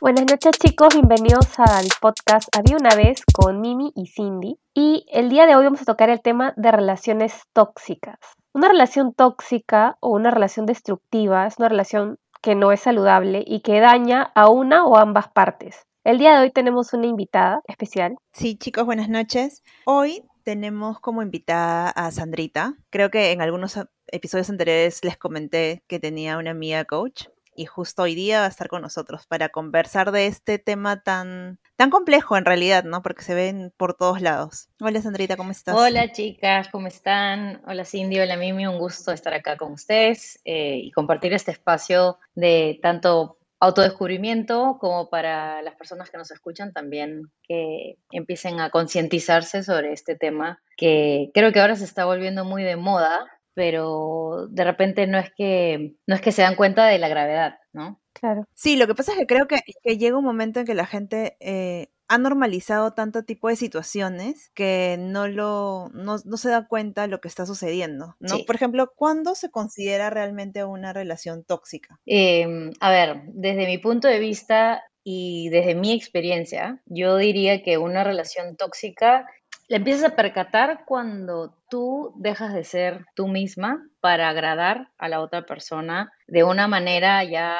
Buenas 0.00 0.26
noches 0.30 0.52
chicos, 0.60 0.94
bienvenidos 0.94 1.58
al 1.58 1.86
podcast 2.00 2.48
Había 2.56 2.76
una 2.76 2.94
vez 2.94 3.24
con 3.34 3.60
Mimi 3.60 3.92
y 3.96 4.06
Cindy. 4.06 4.56
Y 4.72 5.04
el 5.10 5.28
día 5.28 5.44
de 5.44 5.56
hoy 5.56 5.64
vamos 5.64 5.82
a 5.82 5.86
tocar 5.86 6.08
el 6.08 6.22
tema 6.22 6.54
de 6.56 6.70
relaciones 6.70 7.42
tóxicas. 7.52 8.16
Una 8.52 8.68
relación 8.68 9.12
tóxica 9.12 9.96
o 9.98 10.10
una 10.10 10.30
relación 10.30 10.66
destructiva 10.66 11.48
es 11.48 11.58
una 11.58 11.68
relación 11.68 12.20
que 12.40 12.54
no 12.54 12.70
es 12.70 12.78
saludable 12.78 13.42
y 13.44 13.60
que 13.62 13.80
daña 13.80 14.30
a 14.36 14.48
una 14.48 14.86
o 14.86 14.96
ambas 14.96 15.32
partes. 15.32 15.82
El 16.04 16.18
día 16.18 16.36
de 16.36 16.42
hoy 16.42 16.52
tenemos 16.52 16.92
una 16.92 17.08
invitada 17.08 17.60
especial. 17.66 18.14
Sí, 18.32 18.56
chicos, 18.56 18.86
buenas 18.86 19.08
noches. 19.08 19.64
Hoy 19.84 20.22
tenemos 20.44 21.00
como 21.00 21.22
invitada 21.22 21.90
a 21.90 22.12
Sandrita. 22.12 22.76
Creo 22.90 23.10
que 23.10 23.32
en 23.32 23.42
algunos 23.42 23.76
episodios 24.06 24.48
anteriores 24.48 25.02
les 25.02 25.18
comenté 25.18 25.82
que 25.88 25.98
tenía 25.98 26.38
una 26.38 26.52
amiga 26.52 26.84
coach 26.84 27.24
y 27.58 27.66
justo 27.66 28.02
hoy 28.02 28.14
día 28.14 28.38
va 28.38 28.46
a 28.46 28.48
estar 28.48 28.68
con 28.68 28.82
nosotros 28.82 29.26
para 29.26 29.48
conversar 29.48 30.12
de 30.12 30.28
este 30.28 30.60
tema 30.60 31.02
tan, 31.02 31.58
tan 31.74 31.90
complejo 31.90 32.36
en 32.36 32.44
realidad, 32.44 32.84
¿no? 32.84 33.02
Porque 33.02 33.24
se 33.24 33.34
ven 33.34 33.72
por 33.76 33.94
todos 33.94 34.20
lados. 34.20 34.68
Hola 34.80 35.02
Sandrita, 35.02 35.36
¿cómo 35.36 35.50
estás? 35.50 35.74
Hola 35.74 36.12
chicas, 36.12 36.68
¿cómo 36.68 36.86
están? 36.86 37.60
Hola 37.66 37.84
Cindy, 37.84 38.20
hola 38.20 38.36
Mimi, 38.36 38.68
un 38.68 38.78
gusto 38.78 39.10
estar 39.10 39.34
acá 39.34 39.56
con 39.56 39.72
ustedes 39.72 40.40
eh, 40.44 40.76
y 40.76 40.92
compartir 40.92 41.32
este 41.32 41.50
espacio 41.50 42.18
de 42.36 42.78
tanto 42.80 43.38
autodescubrimiento 43.58 44.78
como 44.80 45.10
para 45.10 45.60
las 45.62 45.74
personas 45.74 46.10
que 46.10 46.18
nos 46.18 46.30
escuchan 46.30 46.72
también 46.72 47.32
que 47.42 47.96
empiecen 48.12 48.60
a 48.60 48.70
concientizarse 48.70 49.64
sobre 49.64 49.92
este 49.92 50.14
tema 50.14 50.62
que 50.76 51.32
creo 51.34 51.52
que 51.52 51.58
ahora 51.58 51.74
se 51.74 51.82
está 51.82 52.04
volviendo 52.04 52.44
muy 52.44 52.62
de 52.62 52.76
moda 52.76 53.26
pero 53.58 54.46
de 54.50 54.62
repente 54.62 55.08
no 55.08 55.18
es 55.18 55.32
que 55.36 55.96
no 56.06 56.14
es 56.14 56.20
que 56.20 56.30
se 56.30 56.42
dan 56.42 56.54
cuenta 56.54 56.86
de 56.86 57.00
la 57.00 57.08
gravedad, 57.08 57.58
¿no? 57.72 58.00
Claro. 58.12 58.44
Sí, 58.54 58.76
lo 58.76 58.86
que 58.86 58.94
pasa 58.94 59.10
es 59.10 59.18
que 59.18 59.26
creo 59.26 59.48
que, 59.48 59.58
llega 59.96 60.16
un 60.16 60.24
momento 60.24 60.60
en 60.60 60.66
que 60.66 60.76
la 60.76 60.86
gente 60.86 61.36
eh, 61.40 61.88
ha 62.06 62.18
normalizado 62.18 62.92
tanto 62.92 63.24
tipo 63.24 63.48
de 63.48 63.56
situaciones 63.56 64.52
que 64.54 64.94
no 65.00 65.26
lo 65.26 65.88
no, 65.92 66.18
se 66.18 66.50
da 66.50 66.68
cuenta 66.68 67.02
de 67.02 67.08
lo 67.08 67.20
que 67.20 67.26
está 67.26 67.46
sucediendo, 67.46 68.14
¿no? 68.20 68.38
Por 68.46 68.54
ejemplo, 68.54 68.92
¿cuándo 68.94 69.34
se 69.34 69.50
considera 69.50 70.08
realmente 70.08 70.62
una 70.62 70.92
relación 70.92 71.42
tóxica? 71.42 71.98
Em, 72.06 72.70
a 72.78 72.92
ver, 72.92 73.22
desde 73.32 73.66
mi 73.66 73.78
punto 73.78 74.06
de 74.06 74.20
vista 74.20 74.84
y 75.02 75.48
desde 75.48 75.74
mi 75.74 75.94
experiencia, 75.94 76.80
yo 76.86 77.16
diría 77.16 77.64
que 77.64 77.76
una 77.76 78.04
relación 78.04 78.56
tóxica 78.56 79.26
la 79.68 79.76
empiezas 79.76 80.12
a 80.12 80.16
percatar 80.16 80.84
cuando 80.86 81.54
tú 81.70 82.14
dejas 82.16 82.54
de 82.54 82.64
ser 82.64 83.04
tú 83.14 83.28
misma 83.28 83.86
para 84.00 84.28
agradar 84.28 84.88
a 84.98 85.08
la 85.08 85.20
otra 85.20 85.44
persona 85.44 86.10
de 86.26 86.42
una 86.42 86.68
manera 86.68 87.22
ya 87.24 87.58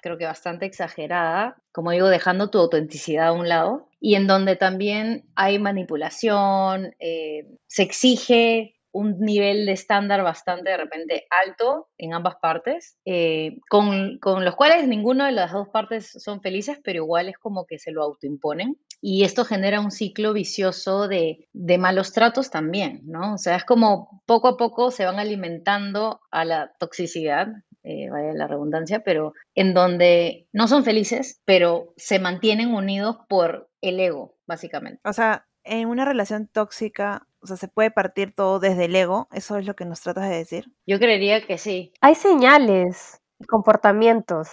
creo 0.00 0.18
que 0.18 0.24
bastante 0.24 0.66
exagerada, 0.66 1.56
como 1.72 1.90
digo, 1.90 2.08
dejando 2.08 2.50
tu 2.50 2.58
autenticidad 2.58 3.28
a 3.28 3.32
un 3.32 3.48
lado, 3.48 3.88
y 4.00 4.14
en 4.14 4.26
donde 4.26 4.56
también 4.56 5.26
hay 5.34 5.58
manipulación, 5.58 6.94
eh, 6.98 7.46
se 7.66 7.82
exige 7.82 8.74
un 8.92 9.20
nivel 9.20 9.66
de 9.66 9.72
estándar 9.72 10.22
bastante 10.22 10.70
de 10.70 10.76
repente 10.76 11.26
alto 11.44 11.88
en 11.96 12.12
ambas 12.12 12.36
partes, 12.36 12.96
eh, 13.04 13.58
con, 13.68 14.18
con, 14.18 14.44
los 14.44 14.56
cuales 14.56 14.88
ninguna 14.88 15.26
de 15.26 15.32
las 15.32 15.52
dos 15.52 15.68
partes 15.68 16.10
son 16.10 16.40
felices, 16.40 16.78
pero 16.82 17.04
igual 17.04 17.28
es 17.28 17.38
como 17.38 17.66
que 17.66 17.78
se 17.78 17.92
lo 17.92 18.02
autoimponen. 18.02 18.76
Y 19.00 19.24
esto 19.24 19.44
genera 19.44 19.80
un 19.80 19.90
ciclo 19.90 20.32
vicioso 20.32 21.08
de, 21.08 21.48
de 21.52 21.78
malos 21.78 22.12
tratos 22.12 22.50
también, 22.50 23.00
¿no? 23.04 23.34
O 23.34 23.38
sea, 23.38 23.56
es 23.56 23.64
como 23.64 24.22
poco 24.26 24.48
a 24.48 24.56
poco 24.56 24.90
se 24.90 25.04
van 25.04 25.18
alimentando 25.18 26.20
a 26.30 26.44
la 26.44 26.72
toxicidad, 26.78 27.48
eh, 27.82 28.10
vaya 28.10 28.32
la 28.34 28.46
redundancia, 28.46 29.00
pero 29.00 29.32
en 29.54 29.72
donde 29.72 30.46
no 30.52 30.68
son 30.68 30.84
felices, 30.84 31.40
pero 31.46 31.94
se 31.96 32.18
mantienen 32.18 32.74
unidos 32.74 33.16
por 33.28 33.70
el 33.80 33.98
ego, 34.00 34.36
básicamente. 34.46 35.00
O 35.04 35.12
sea, 35.14 35.46
en 35.64 35.88
una 35.88 36.04
relación 36.04 36.46
tóxica, 36.46 37.26
o 37.40 37.46
sea, 37.46 37.56
se 37.56 37.68
puede 37.68 37.90
partir 37.90 38.34
todo 38.34 38.60
desde 38.60 38.84
el 38.84 38.96
ego, 38.96 39.28
eso 39.32 39.56
es 39.56 39.66
lo 39.66 39.74
que 39.74 39.86
nos 39.86 40.00
tratas 40.00 40.28
de 40.28 40.36
decir. 40.36 40.66
Yo 40.86 40.98
creería 40.98 41.46
que 41.46 41.56
sí. 41.56 41.92
Hay 42.02 42.14
señales, 42.14 43.22
comportamientos, 43.46 44.48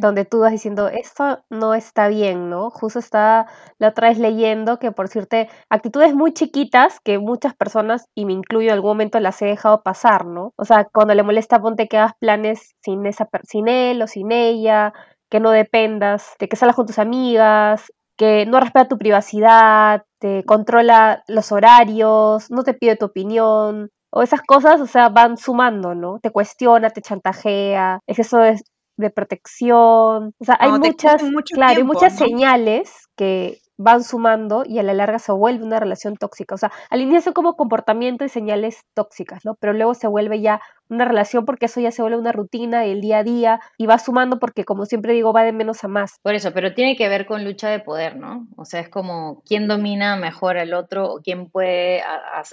donde 0.00 0.24
tú 0.24 0.40
vas 0.40 0.52
diciendo, 0.52 0.88
esto 0.88 1.40
no 1.50 1.74
está 1.74 2.08
bien, 2.08 2.50
¿no? 2.50 2.70
Justo 2.70 2.98
está 2.98 3.46
la 3.78 3.88
otra 3.88 4.08
vez 4.08 4.18
leyendo 4.18 4.78
que, 4.78 4.92
por 4.92 5.06
decirte, 5.06 5.48
actitudes 5.70 6.14
muy 6.14 6.32
chiquitas 6.32 7.00
que 7.00 7.18
muchas 7.18 7.54
personas, 7.54 8.06
y 8.14 8.24
me 8.24 8.32
incluyo 8.32 8.68
en 8.68 8.74
algún 8.74 8.90
momento, 8.90 9.20
las 9.20 9.40
he 9.42 9.46
dejado 9.46 9.82
pasar, 9.82 10.26
¿no? 10.26 10.52
O 10.56 10.64
sea, 10.64 10.86
cuando 10.92 11.14
le 11.14 11.22
molesta, 11.22 11.60
ponte 11.60 11.88
que 11.88 11.98
hagas 11.98 12.14
planes 12.20 12.74
sin, 12.82 13.06
esa, 13.06 13.28
sin 13.44 13.68
él 13.68 14.02
o 14.02 14.06
sin 14.06 14.32
ella, 14.32 14.92
que 15.30 15.40
no 15.40 15.50
dependas, 15.50 16.34
de 16.38 16.48
que 16.48 16.56
salgas 16.56 16.76
con 16.76 16.86
tus 16.86 16.98
amigas, 16.98 17.92
que 18.16 18.46
no 18.46 18.60
respeta 18.60 18.88
tu 18.88 18.98
privacidad, 18.98 20.04
te 20.18 20.44
controla 20.44 21.22
los 21.28 21.52
horarios, 21.52 22.50
no 22.50 22.62
te 22.62 22.74
pide 22.74 22.96
tu 22.96 23.06
opinión, 23.06 23.90
o 24.10 24.22
esas 24.22 24.42
cosas, 24.42 24.80
o 24.80 24.86
sea, 24.86 25.08
van 25.08 25.36
sumando, 25.36 25.94
¿no? 25.94 26.18
Te 26.20 26.30
cuestiona, 26.30 26.90
te 26.90 27.02
chantajea, 27.02 28.00
es 28.06 28.18
eso 28.18 28.38
de, 28.38 28.60
de 28.96 29.10
protección, 29.10 30.32
o 30.38 30.44
sea, 30.44 30.56
hay 30.60 30.72
muchas, 30.72 31.22
claro, 31.52 31.76
hay 31.76 31.84
muchas 31.84 32.16
señales 32.16 33.08
que 33.16 33.58
van 33.78 34.02
sumando 34.02 34.64
y 34.66 34.78
a 34.78 34.82
la 34.82 34.94
larga 34.94 35.18
se 35.18 35.32
vuelve 35.32 35.64
una 35.64 35.80
relación 35.80 36.16
tóxica. 36.16 36.54
O 36.54 36.58
sea, 36.58 36.72
al 36.90 37.00
inicio 37.00 37.20
son 37.20 37.32
como 37.34 37.56
comportamiento 37.56 38.24
y 38.24 38.28
señales 38.28 38.80
tóxicas, 38.94 39.44
¿no? 39.44 39.54
Pero 39.56 39.72
luego 39.72 39.94
se 39.94 40.06
vuelve 40.06 40.40
ya 40.40 40.60
una 40.88 41.04
relación 41.04 41.44
porque 41.44 41.66
eso 41.66 41.80
ya 41.80 41.90
se 41.90 42.02
vuelve 42.02 42.18
una 42.18 42.32
rutina 42.32 42.84
el 42.84 43.00
día 43.00 43.18
a 43.18 43.24
día 43.24 43.60
y 43.76 43.86
va 43.86 43.98
sumando 43.98 44.38
porque, 44.38 44.64
como 44.64 44.86
siempre 44.86 45.12
digo, 45.12 45.32
va 45.32 45.42
de 45.42 45.52
menos 45.52 45.82
a 45.84 45.88
más. 45.88 46.18
Por 46.22 46.34
eso, 46.34 46.52
pero 46.52 46.74
tiene 46.74 46.96
que 46.96 47.08
ver 47.08 47.26
con 47.26 47.44
lucha 47.44 47.68
de 47.68 47.80
poder, 47.80 48.16
¿no? 48.16 48.46
O 48.56 48.64
sea, 48.64 48.80
es 48.80 48.88
como 48.88 49.42
quién 49.46 49.68
domina 49.68 50.16
mejor 50.16 50.58
al 50.58 50.74
otro 50.74 51.12
o 51.12 51.20
quién 51.20 51.50
puede 51.50 52.02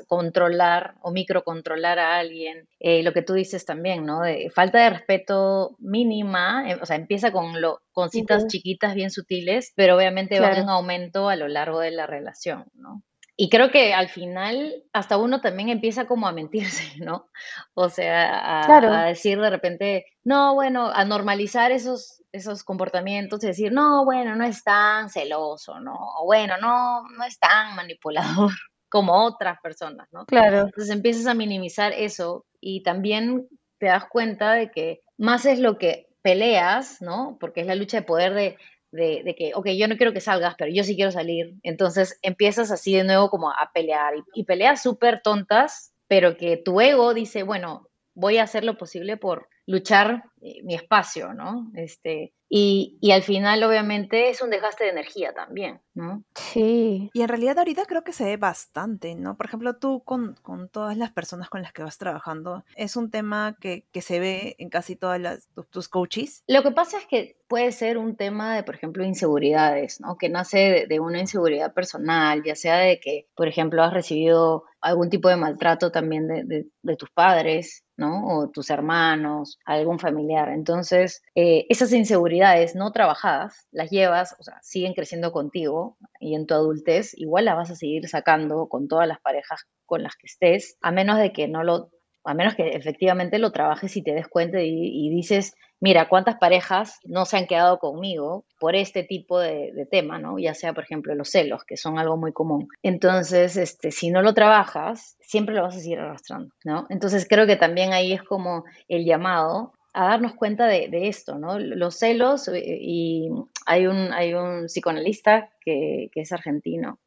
controlar 0.08 0.96
o 1.02 1.12
microcontrolar 1.12 2.00
a 2.00 2.18
alguien. 2.18 2.68
Eh, 2.80 3.04
lo 3.04 3.14
que 3.14 3.22
tú 3.22 3.34
dices 3.34 3.66
también, 3.66 4.06
¿no? 4.06 4.22
De 4.22 4.50
falta 4.50 4.80
de 4.80 4.90
respeto 4.90 5.76
mínima, 5.80 6.70
eh, 6.70 6.80
o 6.82 6.86
sea, 6.86 6.96
empieza 6.96 7.32
con, 7.32 7.62
lo, 7.62 7.82
con 7.92 8.10
citas 8.10 8.48
chiquitas 8.48 8.96
bien 8.96 9.12
sutiles, 9.12 9.74
pero 9.76 9.96
obviamente 9.96 10.40
va 10.40 10.52
en 10.52 10.70
aumento 10.70 11.30
a 11.30 11.36
lo 11.36 11.48
largo 11.48 11.80
de 11.80 11.92
la 11.92 12.08
relación, 12.08 12.66
¿no? 12.74 13.02
Y 13.36 13.50
creo 13.50 13.72
que 13.72 13.94
al 13.94 14.10
final 14.10 14.84
hasta 14.94 15.18
uno 15.18 15.42
también 15.42 15.70
empieza 15.70 16.06
como 16.06 16.28
a 16.28 16.32
mentirse, 16.32 16.84
¿no? 17.04 17.30
O 17.74 17.90
sea, 17.90 18.62
a, 18.62 19.06
decir 19.06 19.40
de 19.40 19.50
repente, 19.50 20.06
no, 20.24 20.54
bueno, 20.54 20.92
a 20.94 21.04
normalizar 21.06 21.72
esos, 21.72 22.22
esos 22.32 22.64
comportamientos 22.64 23.44
y 23.44 23.48
decir, 23.48 23.72
no, 23.72 24.06
bueno, 24.06 24.36
no 24.36 24.44
es 24.46 24.64
tan 24.64 25.10
celoso, 25.10 25.80
¿no? 25.80 25.96
O 26.20 26.26
bueno, 26.26 26.56
no, 26.62 27.04
no 27.10 27.24
es 27.26 27.40
tan 27.40 27.76
manipulador 27.76 28.52
como 28.90 29.26
otras 29.26 29.60
personas, 29.62 30.08
¿no? 30.12 30.26
Claro. 30.28 30.62
Entonces 30.62 30.92
empiezas 30.92 31.26
a 31.26 31.34
minimizar 31.34 31.92
eso 31.94 32.46
y 32.60 32.84
también 32.84 33.48
te 33.80 33.88
das 33.88 34.06
cuenta 34.06 34.54
de 34.54 34.70
que 34.70 35.02
más 35.18 35.46
es 35.46 35.58
lo 35.58 35.80
que 35.80 36.08
peleas, 36.22 37.02
¿no? 37.02 37.38
Porque 37.40 37.62
es 37.62 37.68
la 37.68 37.76
lucha 37.76 37.98
de 37.98 38.06
poder 38.06 38.34
de 38.34 38.58
de, 38.94 39.36
que, 39.38 39.52
ok, 39.56 39.70
yo 39.70 39.88
no 39.88 39.98
quiero 39.98 40.14
que 40.14 40.22
salgas, 40.22 40.56
pero 40.58 40.72
yo 40.72 40.84
sí 40.84 40.96
quiero 40.96 41.12
salir. 41.12 41.56
Entonces 41.64 42.20
empiezas 42.22 42.72
así 42.72 42.96
de 42.96 43.04
nuevo 43.04 43.30
como 43.30 43.50
a 43.50 43.72
pelear 43.74 44.16
y, 44.16 44.24
y 44.34 44.44
peleas 44.46 44.82
súper 44.82 45.22
tontas, 45.22 45.94
pero 46.08 46.38
que 46.38 46.58
tu 46.58 46.80
ego 46.80 47.14
dice, 47.14 47.44
bueno, 47.44 47.90
voy 48.14 48.38
a 48.38 48.44
hacer 48.44 48.64
lo 48.64 48.78
posible 48.78 49.18
por 49.18 49.48
luchar 49.66 50.24
eh, 50.42 50.62
mi 50.64 50.76
espacio, 50.76 51.34
¿no? 51.34 51.72
Este, 51.76 52.34
y, 52.56 53.00
y, 53.02 53.10
al 53.14 53.24
final, 53.24 53.64
obviamente, 53.64 54.30
es 54.30 54.44
un 54.44 54.52
desgaste 54.52 54.84
de 54.84 54.92
energía 54.92 55.34
también, 55.34 55.82
¿no? 55.96 56.24
Sí. 56.36 57.10
Y 57.12 57.22
en 57.24 57.28
realidad 57.28 57.58
ahorita 57.58 57.88
creo 57.88 58.04
que 58.04 58.14
se 58.14 58.26
ve 58.26 58.38
bastante, 58.38 59.16
¿no? 59.16 59.36
Por 59.38 59.48
ejemplo, 59.48 59.78
tú 59.78 60.04
con, 60.04 60.36
con 60.44 60.70
todas 60.70 60.96
las 60.96 61.12
personas 61.12 61.50
con 61.50 61.64
las 61.64 61.74
que 61.74 61.82
vas 61.82 61.98
trabajando, 61.98 62.64
¿es 62.76 62.96
un 62.96 63.10
tema 63.10 63.58
que, 63.60 63.88
que 63.92 64.02
se 64.02 64.20
ve 64.20 64.56
en 64.60 64.70
casi 64.70 64.96
todas 64.96 65.20
las, 65.20 65.48
tus, 65.72 65.88
coaches? 65.88 66.44
Lo 66.46 66.62
que 66.62 66.70
pasa 66.70 67.00
es 67.00 67.08
que 67.08 67.38
puede 67.48 67.72
ser 67.72 67.98
un 67.98 68.16
tema 68.16 68.56
de, 68.56 68.62
por 68.62 68.76
ejemplo, 68.76 69.04
inseguridades, 69.04 70.00
¿no? 70.00 70.20
Que 70.20 70.30
nace 70.30 70.86
de, 70.88 71.00
una 71.00 71.22
inseguridad 71.22 71.74
personal, 71.74 72.44
ya 72.44 72.54
sea 72.54 72.78
de 72.78 73.00
que, 73.00 73.26
por 73.34 73.48
ejemplo, 73.48 73.82
has 73.82 73.94
recibido 73.94 74.66
algún 74.80 75.10
tipo 75.10 75.28
de 75.28 75.38
maltrato 75.38 75.92
también 75.92 76.28
de, 76.28 76.44
de, 76.44 76.68
de 76.84 76.96
tus 76.98 77.10
padres, 77.10 77.83
¿no? 77.98 78.28
O 78.28 78.50
tus 78.50 78.70
hermanos, 78.70 79.60
algún 79.66 80.00
familiar. 80.00 80.50
Entonces, 80.50 81.22
eh, 81.36 81.66
esas 81.70 81.94
inseguridades 81.94 82.76
no 82.76 82.92
trabajadas, 82.92 83.68
las 83.72 83.90
llevas, 83.90 84.36
o 84.40 84.44
sea, 84.44 84.60
siguen 84.62 84.94
creciendo 84.94 85.32
contigo 85.32 85.98
y 86.20 86.36
en 86.36 86.48
tu 86.48 86.54
adultez 86.54 87.14
igual 87.18 87.46
las 87.46 87.56
vas 87.56 87.72
a 87.72 87.76
seguir 87.76 88.08
sacando 88.08 88.68
con 88.68 88.88
todas 88.88 89.08
las 89.08 89.20
parejas 89.22 89.66
con 89.86 90.04
las 90.04 90.16
que 90.16 90.28
estés, 90.28 90.78
a 90.82 90.92
menos 90.92 91.18
de 91.18 91.32
que 91.32 91.48
no 91.48 91.64
lo 91.64 91.92
a 92.26 92.34
menos 92.34 92.56
que 92.56 92.70
efectivamente 92.70 93.38
lo 93.38 93.52
trabajes 93.52 93.98
y 93.98 94.02
te 94.02 94.14
des 94.14 94.28
cuenta 94.28 94.62
y, 94.62 95.10
dices, 95.10 95.56
mira, 95.84 96.08
cuántas 96.08 96.38
parejas 96.38 97.02
no 97.04 97.26
se 97.26 97.36
han 97.36 97.46
quedado 97.46 97.78
conmigo 97.78 98.46
por 98.58 98.74
este 98.74 99.04
tipo 99.04 99.38
de, 99.38 99.86
tema, 99.92 100.18
¿no? 100.18 100.40
Ya 100.40 100.54
sea, 100.54 100.72
por 100.74 100.86
ejemplo, 100.86 101.14
los 101.14 101.30
celos, 101.30 101.66
que 101.66 101.76
son 101.76 102.00
algo 102.00 102.16
muy 102.16 102.32
común. 102.32 102.70
Entonces, 102.84 103.58
este, 103.58 103.92
si 103.92 104.10
no 104.10 104.22
lo 104.22 104.34
trabajas, 104.34 105.18
siempre 105.20 105.54
lo 105.54 105.64
vas 105.64 105.76
a 105.76 105.82
seguir 105.82 106.00
arrastrando, 106.00 106.56
¿no? 106.64 106.86
Entonces, 106.90 107.28
creo 107.30 107.46
que 107.46 107.58
también 107.58 107.92
ahí 107.92 108.14
es 108.14 108.24
como 108.24 108.64
el 108.88 109.04
llamado 109.04 109.74
a 109.94 110.06
darnos 110.06 110.36
cuenta 110.36 110.68
de, 110.68 110.90
esto, 111.10 111.38
¿no? 111.38 111.60
Los 111.60 111.96
celos, 112.00 112.48
eh, 112.48 112.64
y 112.64 113.28
hay 113.66 113.86
un, 113.86 114.14
hay 114.14 114.36
un 114.36 114.68
psicoanalista 114.68 115.50
que 115.66 116.10
es 116.16 116.32
argentino, 116.32 116.98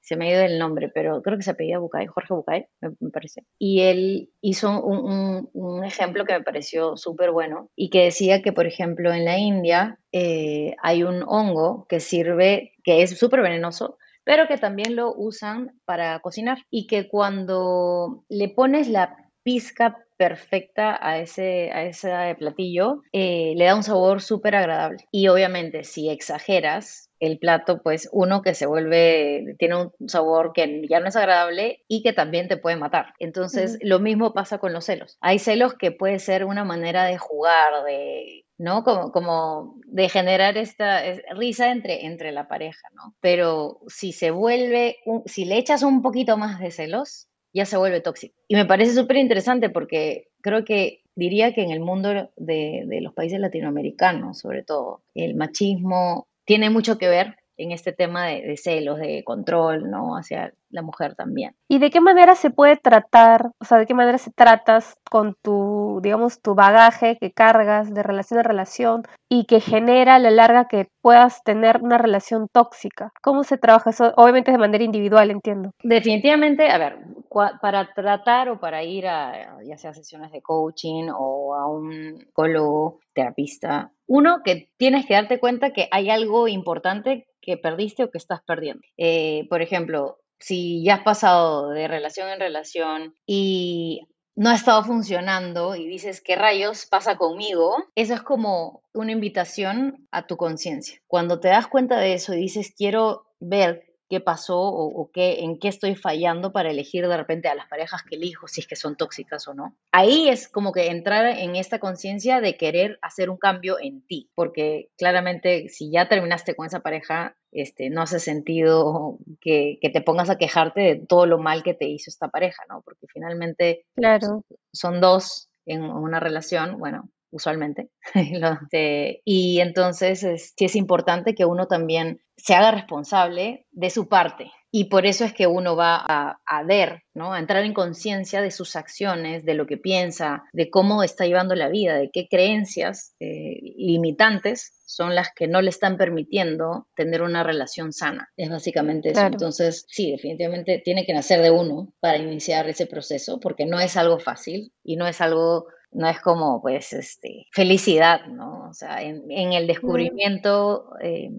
se 0.00 0.16
me 0.16 0.26
ha 0.26 0.32
ido 0.32 0.42
el 0.42 0.58
nombre, 0.58 0.90
pero 0.92 1.22
creo 1.22 1.36
que 1.36 1.42
se 1.42 1.50
apellida 1.50 1.78
Bucay, 1.78 2.06
Jorge 2.06 2.34
Bucay, 2.34 2.66
me, 2.80 3.10
parece. 3.10 3.42
Y 3.58 3.82
él 3.82 4.30
hizo 4.40 4.82
un, 4.82 5.48
un, 5.52 5.84
ejemplo 5.84 6.24
que 6.24 6.34
me 6.34 6.42
pareció 6.42 6.96
súper 6.96 7.30
bueno 7.30 7.70
y 7.76 7.90
que 7.90 8.04
decía 8.04 8.42
que, 8.42 8.52
por 8.52 8.66
ejemplo, 8.66 9.12
en 9.12 9.24
la 9.24 9.38
India 9.38 9.98
eh, 10.12 10.74
hay 10.82 11.02
un 11.02 11.22
hongo 11.26 11.86
que 11.88 12.00
sirve, 12.00 12.72
que 12.84 13.02
es 13.02 13.18
súper 13.18 13.42
venenoso, 13.42 13.98
pero 14.24 14.46
que 14.46 14.58
también 14.58 14.96
lo 14.96 15.14
usan 15.14 15.78
para 15.84 16.18
cocinar 16.20 16.58
y 16.70 16.86
que 16.86 17.08
cuando 17.08 18.24
le 18.28 18.50
pones 18.50 18.88
la 18.88 19.16
pizca 19.42 20.04
perfecta 20.18 20.98
a 21.00 21.18
ese, 21.18 21.70
a 21.72 21.84
ese 21.84 22.36
platillo, 22.38 23.02
eh, 23.12 23.54
le 23.56 23.64
da 23.64 23.76
un 23.76 23.82
sabor 23.82 24.20
súper 24.20 24.56
agradable. 24.56 25.06
Y 25.10 25.28
obviamente 25.28 25.84
si 25.84 26.10
exageras, 26.10 27.07
el 27.20 27.38
plato, 27.38 27.82
pues 27.82 28.08
uno 28.12 28.42
que 28.42 28.54
se 28.54 28.66
vuelve, 28.66 29.56
tiene 29.58 29.76
un 29.76 30.08
sabor 30.08 30.52
que 30.52 30.86
ya 30.88 31.00
no 31.00 31.08
es 31.08 31.16
agradable 31.16 31.84
y 31.88 32.02
que 32.02 32.12
también 32.12 32.48
te 32.48 32.56
puede 32.56 32.76
matar. 32.76 33.14
Entonces, 33.18 33.78
lo 33.82 33.98
mismo 33.98 34.32
pasa 34.34 34.58
con 34.58 34.72
los 34.72 34.84
celos. 34.84 35.18
Hay 35.20 35.38
celos 35.38 35.74
que 35.74 35.90
puede 35.92 36.18
ser 36.18 36.44
una 36.44 36.64
manera 36.64 37.04
de 37.04 37.18
jugar, 37.18 37.84
de 37.86 38.44
¿no? 38.58 38.82
Como, 38.82 39.12
como 39.12 39.76
de 39.86 40.08
generar 40.08 40.58
esta 40.58 41.00
risa 41.36 41.70
entre, 41.70 42.06
entre 42.06 42.32
la 42.32 42.48
pareja, 42.48 42.88
¿no? 42.92 43.14
Pero 43.20 43.80
si 43.86 44.12
se 44.12 44.30
vuelve, 44.32 44.96
si 45.26 45.44
le 45.44 45.58
echas 45.58 45.82
un 45.82 46.02
poquito 46.02 46.36
más 46.36 46.58
de 46.60 46.72
celos, 46.72 47.28
ya 47.54 47.64
se 47.64 47.76
vuelve 47.76 48.00
tóxico. 48.00 48.34
Y 48.48 48.56
me 48.56 48.66
parece 48.66 48.94
súper 48.94 49.16
interesante 49.16 49.70
porque 49.70 50.28
creo 50.42 50.64
que 50.64 51.02
diría 51.14 51.54
que 51.54 51.62
en 51.62 51.70
el 51.70 51.80
mundo 51.80 52.30
de, 52.36 52.84
de 52.86 53.00
los 53.00 53.14
países 53.14 53.40
latinoamericanos, 53.40 54.38
sobre 54.38 54.62
todo, 54.62 55.02
el 55.14 55.34
machismo 55.34 56.27
tiene 56.48 56.70
mucho 56.70 56.96
que 56.96 57.08
ver 57.08 57.36
en 57.58 57.72
este 57.72 57.92
tema 57.92 58.26
de, 58.26 58.56
celos, 58.56 58.98
de 58.98 59.22
control, 59.22 59.90
¿no? 59.90 60.16
Hacia 60.16 60.54
la 60.70 60.80
mujer 60.80 61.14
también. 61.14 61.54
¿Y 61.68 61.78
de 61.78 61.90
qué 61.90 62.00
manera 62.00 62.34
se 62.36 62.48
puede 62.48 62.76
tratar, 62.76 63.50
o 63.58 63.64
sea, 63.66 63.76
de 63.76 63.84
qué 63.84 63.92
manera 63.92 64.16
se 64.16 64.30
tratas 64.30 64.96
con 65.10 65.36
tu, 65.42 66.00
digamos, 66.02 66.40
tu 66.40 66.54
bagaje 66.54 67.18
que 67.20 67.32
cargas 67.32 67.92
de 67.92 68.02
relación 68.02 68.40
a 68.40 68.44
relación 68.44 69.02
y 69.28 69.44
que 69.44 69.60
genera 69.60 70.14
a 70.14 70.18
la 70.18 70.30
larga 70.30 70.68
que 70.68 70.88
puedas 71.02 71.42
tener 71.44 71.80
una 71.82 71.98
relación 71.98 72.48
tóxica? 72.50 73.12
¿Cómo 73.20 73.44
se 73.44 73.58
trabaja 73.58 73.90
eso? 73.90 74.14
Obviamente 74.16 74.50
de 74.50 74.58
manera 74.58 74.84
individual, 74.84 75.30
entiendo. 75.30 75.72
Definitivamente, 75.82 76.70
a 76.70 76.78
ver, 76.78 76.96
para 77.28 77.92
tratar 77.94 78.48
o 78.48 78.60
para 78.60 78.82
ir 78.82 79.06
a 79.06 79.58
ya 79.64 79.78
sea 79.78 79.94
sesiones 79.94 80.32
de 80.32 80.42
coaching 80.42 81.08
o 81.14 81.54
a 81.54 81.66
un 81.66 82.18
psicólogo, 82.18 83.00
terapista, 83.12 83.92
uno, 84.06 84.42
que 84.42 84.70
tienes 84.78 85.06
que 85.06 85.14
darte 85.14 85.38
cuenta 85.38 85.72
que 85.72 85.88
hay 85.90 86.08
algo 86.08 86.48
importante 86.48 87.28
que 87.40 87.56
perdiste 87.56 88.04
o 88.04 88.10
que 88.10 88.18
estás 88.18 88.40
perdiendo. 88.42 88.82
Eh, 88.96 89.46
por 89.50 89.60
ejemplo, 89.60 90.18
si 90.38 90.82
ya 90.82 90.94
has 90.94 91.02
pasado 91.02 91.70
de 91.70 91.88
relación 91.88 92.28
en 92.28 92.40
relación 92.40 93.14
y 93.26 94.08
no 94.34 94.50
ha 94.50 94.54
estado 94.54 94.84
funcionando 94.84 95.74
y 95.74 95.86
dices, 95.86 96.20
¿qué 96.20 96.36
rayos 96.36 96.86
pasa 96.86 97.16
conmigo? 97.16 97.76
Eso 97.96 98.14
es 98.14 98.22
como 98.22 98.82
una 98.94 99.12
invitación 99.12 100.06
a 100.12 100.26
tu 100.26 100.36
conciencia. 100.36 101.00
Cuando 101.06 101.40
te 101.40 101.48
das 101.48 101.66
cuenta 101.66 101.98
de 101.98 102.14
eso 102.14 102.34
y 102.34 102.38
dices, 102.38 102.72
quiero 102.76 103.26
ver 103.40 103.87
qué 104.08 104.20
pasó 104.20 104.58
o, 104.58 105.10
qué, 105.12 105.40
en 105.40 105.58
qué 105.58 105.68
estoy 105.68 105.94
fallando 105.94 106.52
para 106.52 106.70
elegir 106.70 107.06
de 107.06 107.16
repente 107.16 107.48
a 107.48 107.54
las 107.54 107.68
parejas 107.68 108.02
que 108.02 108.16
elijo, 108.16 108.48
si 108.48 108.60
es 108.60 108.66
que 108.66 108.76
son 108.76 108.96
tóxicas 108.96 109.46
o 109.48 109.54
no. 109.54 109.76
Ahí 109.92 110.28
es 110.28 110.48
como 110.48 110.72
que 110.72 110.88
entrar 110.88 111.26
en 111.26 111.56
esta 111.56 111.78
conciencia 111.78 112.40
de 112.40 112.56
querer 112.56 112.98
hacer 113.02 113.30
un 113.30 113.36
cambio 113.36 113.78
en 113.80 114.02
ti, 114.02 114.30
porque 114.34 114.90
claramente 114.96 115.68
si 115.68 115.90
ya 115.90 116.08
terminaste 116.08 116.54
con 116.54 116.66
esa 116.66 116.80
pareja, 116.80 117.36
este, 117.52 117.90
no 117.90 118.02
hace 118.02 118.20
sentido 118.20 119.18
que, 119.40 119.78
te 119.80 120.00
pongas 120.02 120.30
a 120.30 120.38
quejarte 120.38 120.80
de 120.80 120.96
todo 120.96 121.26
lo 121.26 121.38
mal 121.38 121.62
que 121.62 121.74
te 121.74 121.86
hizo 121.88 122.10
esta 122.10 122.28
pareja, 122.28 122.62
¿no? 122.68 122.82
Porque 122.82 123.06
finalmente 123.06 123.86
claro. 123.94 124.44
son 124.72 125.00
dos 125.00 125.48
en 125.66 125.82
una 125.82 126.20
relación, 126.20 126.78
bueno, 126.78 127.10
usualmente. 127.30 127.90
y 129.24 129.60
entonces 129.60 130.54
sí 130.56 130.64
es 130.64 130.76
importante 130.76 131.34
que 131.34 131.44
uno 131.44 131.66
también 131.66 132.20
se 132.36 132.54
haga 132.54 132.70
responsable 132.70 133.66
de 133.72 133.90
su 133.90 134.08
parte. 134.08 134.50
Y 134.70 134.84
por 134.84 135.06
eso 135.06 135.24
es 135.24 135.32
que 135.32 135.46
uno 135.46 135.76
va 135.76 135.96
a, 135.96 136.62
ver, 136.62 137.02
¿no? 137.14 137.32
a 137.32 137.38
entrar 137.38 137.64
en 137.64 137.72
conciencia 137.72 138.42
de 138.42 138.50
sus 138.50 138.76
acciones, 138.76 139.44
de 139.46 139.54
lo 139.54 139.66
que 139.66 139.78
piensa, 139.78 140.44
de 140.52 140.68
cómo 140.68 141.02
está 141.02 141.24
llevando 141.24 141.54
la 141.54 141.70
vida, 141.70 141.96
de 141.96 142.10
qué 142.12 142.28
creencias 142.28 143.14
eh, 143.18 143.58
limitantes 143.78 144.74
son 144.84 145.14
las 145.14 145.32
que 145.34 145.48
no 145.48 145.62
le 145.62 145.70
están 145.70 145.96
permitiendo 145.96 146.86
tener 146.94 147.22
una 147.22 147.42
relación 147.44 147.94
sana. 147.94 148.28
Es 148.36 148.50
básicamente 148.50 149.10
eso. 149.10 149.24
Entonces, 149.24 149.86
sí, 149.88 150.10
definitivamente 150.10 150.82
tiene 150.84 151.06
que 151.06 151.14
nacer 151.14 151.40
de 151.40 151.50
uno 151.50 151.94
para 152.00 152.18
iniciar 152.18 152.68
ese 152.68 152.86
proceso, 152.86 153.40
porque 153.40 153.64
no 153.64 153.80
es 153.80 153.96
algo 153.96 154.18
fácil 154.18 154.72
y 154.84 154.96
no 154.96 155.06
es 155.06 155.22
algo 155.22 155.66
no 155.90 156.08
es 156.08 156.20
como 156.20 156.60
pues 156.60 156.92
este 156.92 157.46
felicidad, 157.52 158.26
¿no? 158.26 158.68
O 158.68 158.74
sea, 158.74 159.02
en, 159.02 159.30
el 159.30 159.66
descubrimiento 159.66 160.92
eh, 161.00 161.30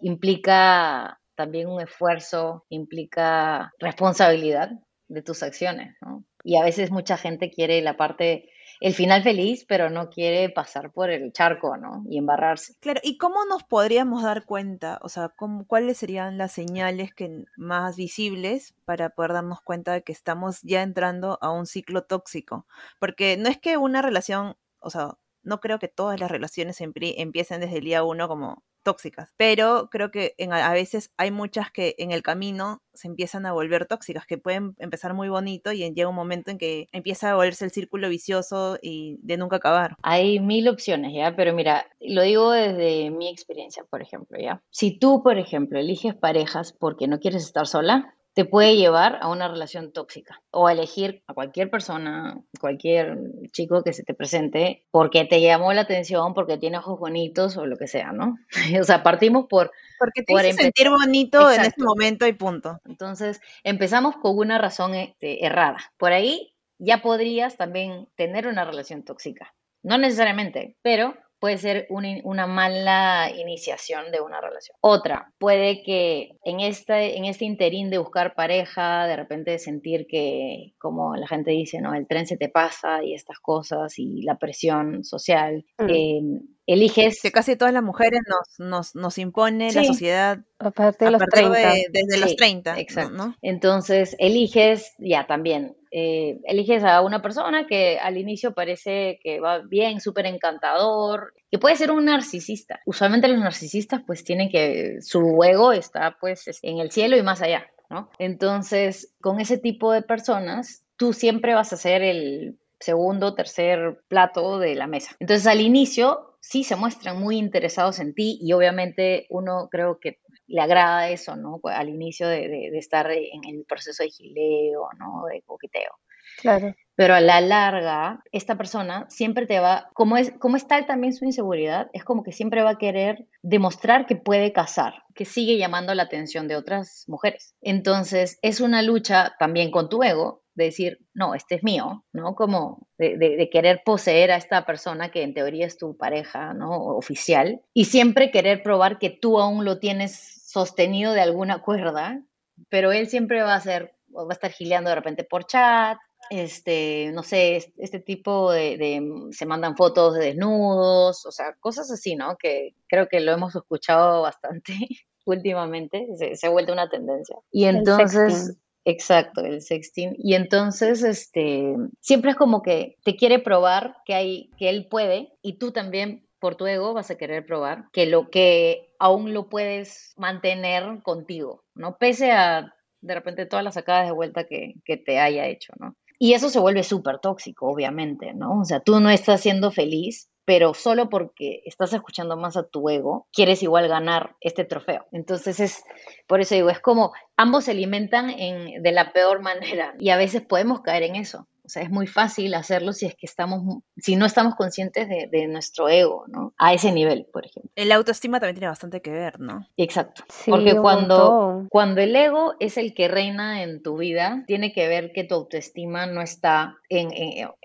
implica 0.00 1.20
también 1.34 1.68
un 1.68 1.80
esfuerzo, 1.80 2.64
implica 2.68 3.72
responsabilidad 3.78 4.70
de 5.08 5.22
tus 5.22 5.42
acciones, 5.42 5.96
¿no? 6.00 6.24
Y 6.42 6.56
a 6.56 6.64
veces 6.64 6.90
mucha 6.90 7.16
gente 7.16 7.50
quiere 7.50 7.82
la 7.82 7.96
parte, 7.96 8.48
el 8.80 8.94
final 8.94 9.22
feliz, 9.22 9.64
pero 9.66 9.90
no 9.90 10.10
quiere 10.10 10.48
pasar 10.50 10.92
por 10.92 11.10
el 11.10 11.32
charco, 11.32 11.76
¿no? 11.76 12.04
Y 12.08 12.18
embarrarse. 12.18 12.74
Claro, 12.80 13.00
¿y 13.02 13.18
cómo 13.18 13.44
nos 13.44 13.64
podríamos 13.64 14.22
dar 14.22 14.44
cuenta? 14.44 14.98
O 15.02 15.08
sea, 15.08 15.32
¿cuáles 15.66 15.98
serían 15.98 16.38
las 16.38 16.52
señales 16.52 17.14
que, 17.14 17.44
más 17.56 17.96
visibles 17.96 18.74
para 18.84 19.10
poder 19.10 19.32
darnos 19.32 19.60
cuenta 19.60 19.92
de 19.92 20.02
que 20.02 20.12
estamos 20.12 20.60
ya 20.62 20.82
entrando 20.82 21.38
a 21.40 21.50
un 21.50 21.66
ciclo 21.66 22.04
tóxico? 22.04 22.66
Porque 22.98 23.36
no 23.36 23.48
es 23.48 23.58
que 23.58 23.76
una 23.76 24.02
relación, 24.02 24.56
o 24.78 24.90
sea, 24.90 25.16
no 25.42 25.60
creo 25.60 25.78
que 25.78 25.88
todas 25.88 26.18
las 26.18 26.30
relaciones 26.30 26.80
empiecen 26.80 27.60
desde 27.60 27.78
el 27.78 27.84
día 27.84 28.02
uno 28.02 28.28
como 28.28 28.64
tóxicas, 28.86 29.34
pero 29.36 29.88
creo 29.90 30.12
que 30.12 30.36
a 30.48 30.72
veces 30.72 31.10
hay 31.16 31.32
muchas 31.32 31.72
que 31.72 31.96
en 31.98 32.12
el 32.12 32.22
camino 32.22 32.84
se 32.94 33.08
empiezan 33.08 33.44
a 33.44 33.52
volver 33.52 33.86
tóxicas, 33.86 34.26
que 34.26 34.38
pueden 34.38 34.76
empezar 34.78 35.12
muy 35.12 35.28
bonito 35.28 35.72
y 35.72 35.78
llega 35.78 36.08
un 36.08 36.14
momento 36.14 36.52
en 36.52 36.58
que 36.58 36.86
empieza 36.92 37.32
a 37.32 37.34
volverse 37.34 37.64
el 37.64 37.72
círculo 37.72 38.08
vicioso 38.08 38.78
y 38.80 39.18
de 39.22 39.38
nunca 39.38 39.56
acabar. 39.56 39.96
Hay 40.04 40.38
mil 40.38 40.68
opciones, 40.68 41.12
¿ya? 41.12 41.34
Pero 41.34 41.52
mira, 41.52 41.84
lo 41.98 42.22
digo 42.22 42.52
desde 42.52 43.10
mi 43.10 43.28
experiencia, 43.28 43.82
por 43.90 44.02
ejemplo, 44.02 44.38
¿ya? 44.40 44.62
Si 44.70 44.96
tú, 44.96 45.24
por 45.24 45.36
ejemplo, 45.36 45.80
eliges 45.80 46.14
parejas 46.14 46.72
porque 46.72 47.08
no 47.08 47.18
quieres 47.18 47.42
estar 47.42 47.66
sola, 47.66 48.14
te 48.36 48.44
puede 48.44 48.76
llevar 48.76 49.18
a 49.22 49.28
una 49.28 49.48
relación 49.48 49.92
tóxica 49.92 50.42
o 50.50 50.66
a 50.66 50.72
elegir 50.72 51.22
a 51.26 51.32
cualquier 51.32 51.70
persona, 51.70 52.38
cualquier 52.60 53.16
chico 53.50 53.82
que 53.82 53.94
se 53.94 54.02
te 54.02 54.12
presente 54.12 54.84
porque 54.90 55.24
te 55.24 55.40
llamó 55.40 55.72
la 55.72 55.80
atención, 55.80 56.34
porque 56.34 56.58
tiene 56.58 56.76
ojos 56.76 57.00
bonitos 57.00 57.56
o 57.56 57.64
lo 57.64 57.78
que 57.78 57.88
sea, 57.88 58.12
¿no? 58.12 58.36
o 58.78 58.84
sea, 58.84 59.02
partimos 59.02 59.46
por... 59.48 59.72
Porque 59.98 60.22
te 60.22 60.34
por 60.34 60.42
sentir 60.52 60.90
bonito 60.90 61.50
en 61.50 61.62
ese 61.62 61.82
momento 61.82 62.26
y 62.26 62.34
punto. 62.34 62.78
Entonces, 62.84 63.40
empezamos 63.64 64.16
con 64.16 64.36
una 64.36 64.58
razón 64.58 64.94
este, 64.94 65.46
errada. 65.46 65.78
Por 65.96 66.12
ahí 66.12 66.52
ya 66.78 67.00
podrías 67.00 67.56
también 67.56 68.06
tener 68.16 68.48
una 68.48 68.66
relación 68.66 69.02
tóxica. 69.02 69.54
No 69.82 69.96
necesariamente, 69.96 70.76
pero 70.82 71.16
puede 71.38 71.58
ser 71.58 71.86
una, 71.90 72.46
mala 72.46 73.30
iniciación 73.30 74.10
de 74.10 74.20
una 74.20 74.40
relación. 74.40 74.76
Otra, 74.80 75.32
puede 75.38 75.82
que 75.82 76.36
en 76.44 76.60
este, 76.60 77.16
en 77.16 77.24
este 77.24 77.44
interín 77.44 77.90
de 77.90 77.98
buscar 77.98 78.34
pareja, 78.34 79.06
de 79.06 79.16
repente 79.16 79.58
sentir 79.58 80.06
que, 80.08 80.74
como 80.78 81.16
la 81.16 81.26
gente 81.26 81.50
dice, 81.50 81.80
¿no? 81.80 81.94
El 81.94 82.06
tren 82.06 82.26
se 82.26 82.36
te 82.36 82.48
pasa 82.48 83.02
y 83.02 83.14
estas 83.14 83.38
cosas 83.40 83.98
y 83.98 84.22
la 84.22 84.38
presión 84.38 85.04
social. 85.04 85.64
Mm. 85.78 85.88
Em, 85.88 86.40
eliges... 86.66 87.20
Que 87.22 87.32
casi 87.32 87.56
todas 87.56 87.74
las 87.74 87.82
mujeres 87.82 88.20
nos, 88.26 88.68
nos, 88.68 88.94
nos 88.94 89.18
impone 89.18 89.72
la 89.72 89.84
sociedad 89.84 90.38
aparte 90.58 91.04
de 91.04 91.10
los 91.10 91.22
30. 91.22 91.58
desde 91.90 92.18
los 92.18 92.36
30. 92.36 92.78
Exacto. 92.80 93.34
Entonces, 93.42 94.16
eliges, 94.18 94.94
ya 94.98 95.26
también, 95.26 95.76
eh, 95.90 96.38
eliges 96.44 96.84
a 96.84 97.00
una 97.02 97.22
persona 97.22 97.66
que 97.66 97.98
al 97.98 98.16
inicio 98.16 98.54
parece 98.54 99.18
que 99.22 99.40
va 99.40 99.58
bien, 99.58 100.00
súper 100.00 100.26
encantador, 100.26 101.34
que 101.50 101.58
puede 101.58 101.76
ser 101.76 101.90
un 101.90 102.04
narcisista. 102.06 102.80
Usualmente 102.86 103.28
los 103.28 103.38
narcisistas 103.38 104.02
pues 104.06 104.24
tienen 104.24 104.50
que, 104.50 104.98
su 105.00 105.42
ego 105.44 105.72
está 105.72 106.16
pues 106.20 106.44
en 106.62 106.78
el 106.78 106.90
cielo 106.90 107.16
y 107.16 107.22
más 107.22 107.42
allá, 107.42 107.66
¿no? 107.90 108.10
Entonces, 108.18 109.14
con 109.20 109.40
ese 109.40 109.58
tipo 109.58 109.92
de 109.92 110.02
personas, 110.02 110.84
tú 110.96 111.12
siempre 111.12 111.54
vas 111.54 111.72
a 111.72 111.76
ser 111.76 112.02
el 112.02 112.58
segundo, 112.78 113.34
tercer 113.34 114.02
plato 114.08 114.58
de 114.58 114.74
la 114.74 114.86
mesa. 114.86 115.16
Entonces, 115.18 115.46
al 115.46 115.60
inicio 115.60 116.36
sí 116.40 116.62
se 116.62 116.76
muestran 116.76 117.18
muy 117.20 117.38
interesados 117.38 117.98
en 117.98 118.14
ti 118.14 118.38
y 118.40 118.52
obviamente 118.52 119.26
uno 119.30 119.68
creo 119.70 119.98
que 119.98 120.20
le 120.46 120.60
agrada 120.60 121.08
eso, 121.10 121.36
¿no? 121.36 121.60
Al 121.64 121.88
inicio 121.88 122.28
de, 122.28 122.68
estar 122.78 123.10
en 123.10 123.44
el 123.44 123.64
proceso 123.64 124.02
de 124.02 124.10
gileo, 124.10 124.88
¿no? 124.98 125.24
De 125.26 125.42
coqueteo. 125.42 125.92
Claro. 126.40 126.74
Pero 126.94 127.14
a 127.14 127.20
la 127.20 127.40
larga, 127.40 128.22
esta 128.32 128.56
persona 128.56 129.06
siempre 129.10 129.46
te 129.46 129.60
va, 129.60 129.90
como 129.92 130.16
es, 130.16 130.32
como 130.38 130.56
es 130.56 130.66
tal 130.66 130.86
también 130.86 131.12
su 131.12 131.24
inseguridad, 131.24 131.90
es 131.92 132.04
como 132.04 132.22
que 132.22 132.32
siempre 132.32 132.62
va 132.62 132.70
a 132.70 132.78
querer 132.78 133.26
demostrar 133.42 134.06
que 134.06 134.16
puede 134.16 134.52
casar, 134.52 135.04
que 135.14 135.24
sigue 135.24 135.58
llamando 135.58 135.94
la 135.94 136.04
atención 136.04 136.48
de 136.48 136.56
otras 136.56 137.04
mujeres. 137.06 137.54
Entonces, 137.60 138.38
es 138.42 138.60
una 138.60 138.82
lucha 138.82 139.34
también 139.38 139.70
con 139.70 139.88
tu 139.88 140.02
ego, 140.02 140.42
de 140.56 140.64
decir, 140.64 140.98
no, 141.12 141.34
este 141.34 141.56
es 141.56 141.62
mío, 141.62 142.04
¿no? 142.14 142.34
Como 142.34 142.88
de, 142.96 143.48
querer 143.52 143.82
poseer 143.84 144.30
a 144.30 144.36
esta 144.36 144.64
persona 144.64 145.10
que 145.10 145.22
en 145.22 145.34
teoría 145.34 145.66
es 145.66 145.76
tu 145.76 145.98
pareja, 145.98 146.54
¿no? 146.54 146.70
Oficial, 146.70 147.60
y 147.74 147.84
siempre 147.84 148.30
querer 148.30 148.62
probar 148.62 148.98
que 148.98 149.10
tú 149.10 149.38
aún 149.38 149.66
lo 149.66 149.78
tienes 149.78 150.35
sostenido 150.56 151.12
de 151.12 151.20
alguna 151.20 151.60
cuerda, 151.60 152.22
pero 152.70 152.90
él 152.90 153.08
siempre 153.08 153.42
va 153.42 153.54
a 153.54 153.60
ser, 153.60 153.94
va 154.16 154.24
a 154.30 154.32
estar 154.32 154.50
gileando 154.50 154.88
de 154.88 154.96
repente 154.96 155.22
por 155.22 155.44
chat, 155.44 155.98
este, 156.30 157.10
no 157.12 157.22
sé, 157.22 157.74
este 157.76 158.00
tipo 158.00 158.50
de, 158.50 159.02
se 159.32 159.44
mandan 159.44 159.76
fotos 159.76 160.14
de 160.14 160.24
desnudos, 160.24 161.26
o 161.26 161.30
sea, 161.30 161.54
cosas 161.60 161.90
así, 161.90 162.16
¿no? 162.16 162.38
Que 162.38 162.74
creo 162.88 163.06
que 163.06 163.20
lo 163.20 163.32
hemos 163.32 163.54
escuchado 163.54 164.22
bastante 164.22 164.72
últimamente, 165.26 166.06
se, 166.16 166.46
ha 166.46 166.50
vuelto 166.50 166.72
una 166.72 166.88
tendencia. 166.88 167.36
Y 167.52 167.66
entonces, 167.66 168.56
exacto, 168.86 169.42
el 169.42 169.60
sexting. 169.60 170.14
Y 170.16 170.36
entonces, 170.36 171.02
este, 171.02 171.76
siempre 172.00 172.30
es 172.30 172.36
como 172.38 172.62
que 172.62 172.96
te 173.04 173.14
quiere 173.14 173.40
probar 173.40 173.94
que 174.06 174.14
hay, 174.14 174.50
que 174.56 174.70
él 174.70 174.88
puede, 174.88 175.34
y 175.42 175.58
tú 175.58 175.70
también 175.70 176.25
por 176.46 176.54
tu 176.54 176.68
ego 176.68 176.94
vas 176.94 177.10
a 177.10 177.18
querer 177.18 177.44
probar 177.44 177.86
que 177.92 178.06
lo 178.06 178.30
que 178.30 178.92
aún 179.00 179.34
lo 179.34 179.48
puedes 179.48 180.14
mantener 180.16 181.02
contigo, 181.02 181.64
¿no? 181.74 181.98
Pese 181.98 182.30
a 182.30 182.72
de 183.00 183.14
repente 183.16 183.46
todas 183.46 183.64
las 183.64 183.74
sacadas 183.74 184.06
de 184.06 184.12
vuelta 184.12 184.44
que, 184.44 184.76
te 185.04 185.18
haya 185.18 185.48
hecho, 185.48 185.72
¿no? 185.80 185.96
Y 186.20 186.34
eso 186.34 186.48
se 186.48 186.60
vuelve 186.60 186.84
súper 186.84 187.18
tóxico, 187.18 187.66
obviamente, 187.68 188.32
¿no? 188.32 188.60
O 188.60 188.64
sea, 188.64 188.78
tú 188.78 189.00
no 189.00 189.10
estás 189.10 189.40
siendo 189.40 189.72
feliz, 189.72 190.30
pero 190.44 190.72
solo 190.72 191.10
porque 191.10 191.62
estás 191.64 191.92
escuchando 191.92 192.36
más 192.36 192.56
a 192.56 192.68
tu 192.68 192.88
ego, 192.90 193.26
quieres 193.32 193.64
igual 193.64 193.88
ganar 193.88 194.36
este 194.40 194.64
trofeo. 194.64 195.04
Entonces 195.10 195.58
es, 195.58 195.82
por 196.28 196.40
eso 196.40 196.54
digo, 196.54 196.70
es 196.70 196.78
como 196.78 197.12
ambos 197.36 197.64
se 197.64 197.72
alimentan 197.72 198.30
en, 198.30 198.84
de 198.84 198.92
la 198.92 199.12
peor 199.12 199.42
manera 199.42 199.96
y 199.98 200.10
a 200.10 200.16
veces 200.16 200.42
podemos 200.42 200.82
caer 200.82 201.02
en 201.02 201.16
eso. 201.16 201.48
O 201.66 201.68
sea, 201.68 201.82
es 201.82 201.90
muy 201.90 202.06
fácil 202.06 202.54
hacerlo 202.54 202.92
si 202.92 203.06
es 203.06 203.16
que 203.16 203.26
estamos, 203.26 203.82
si 203.96 204.14
no 204.14 204.24
estamos 204.24 204.54
conscientes 204.54 205.08
de, 205.08 205.46
nuestro 205.48 205.88
ego, 205.88 206.24
¿no? 206.28 206.54
A 206.58 206.72
ese 206.72 206.92
nivel, 206.92 207.26
por 207.32 207.44
ejemplo. 207.44 207.70
El 207.74 207.90
autoestima 207.92 208.38
también 208.38 208.54
tiene 208.54 208.68
bastante 208.68 209.02
que 209.02 209.10
ver, 209.10 209.40
¿no? 209.40 209.66
Exacto. 209.76 210.22
Porque 210.46 210.76
cuando, 210.76 211.66
cuando 211.68 212.00
el 212.00 212.14
ego 212.14 212.54
es 212.60 212.76
el 212.76 212.94
que 212.94 213.08
reina 213.08 213.62
en 213.62 213.82
tu 213.82 213.96
vida, 213.96 214.44
tiene 214.46 214.72
que 214.72 214.88
ver 214.88 215.12
que 215.12 215.24
tu 215.24 215.34
autoestima 215.34 216.06
no 216.06 216.22
está, 216.22 216.76
en, 216.88 217.08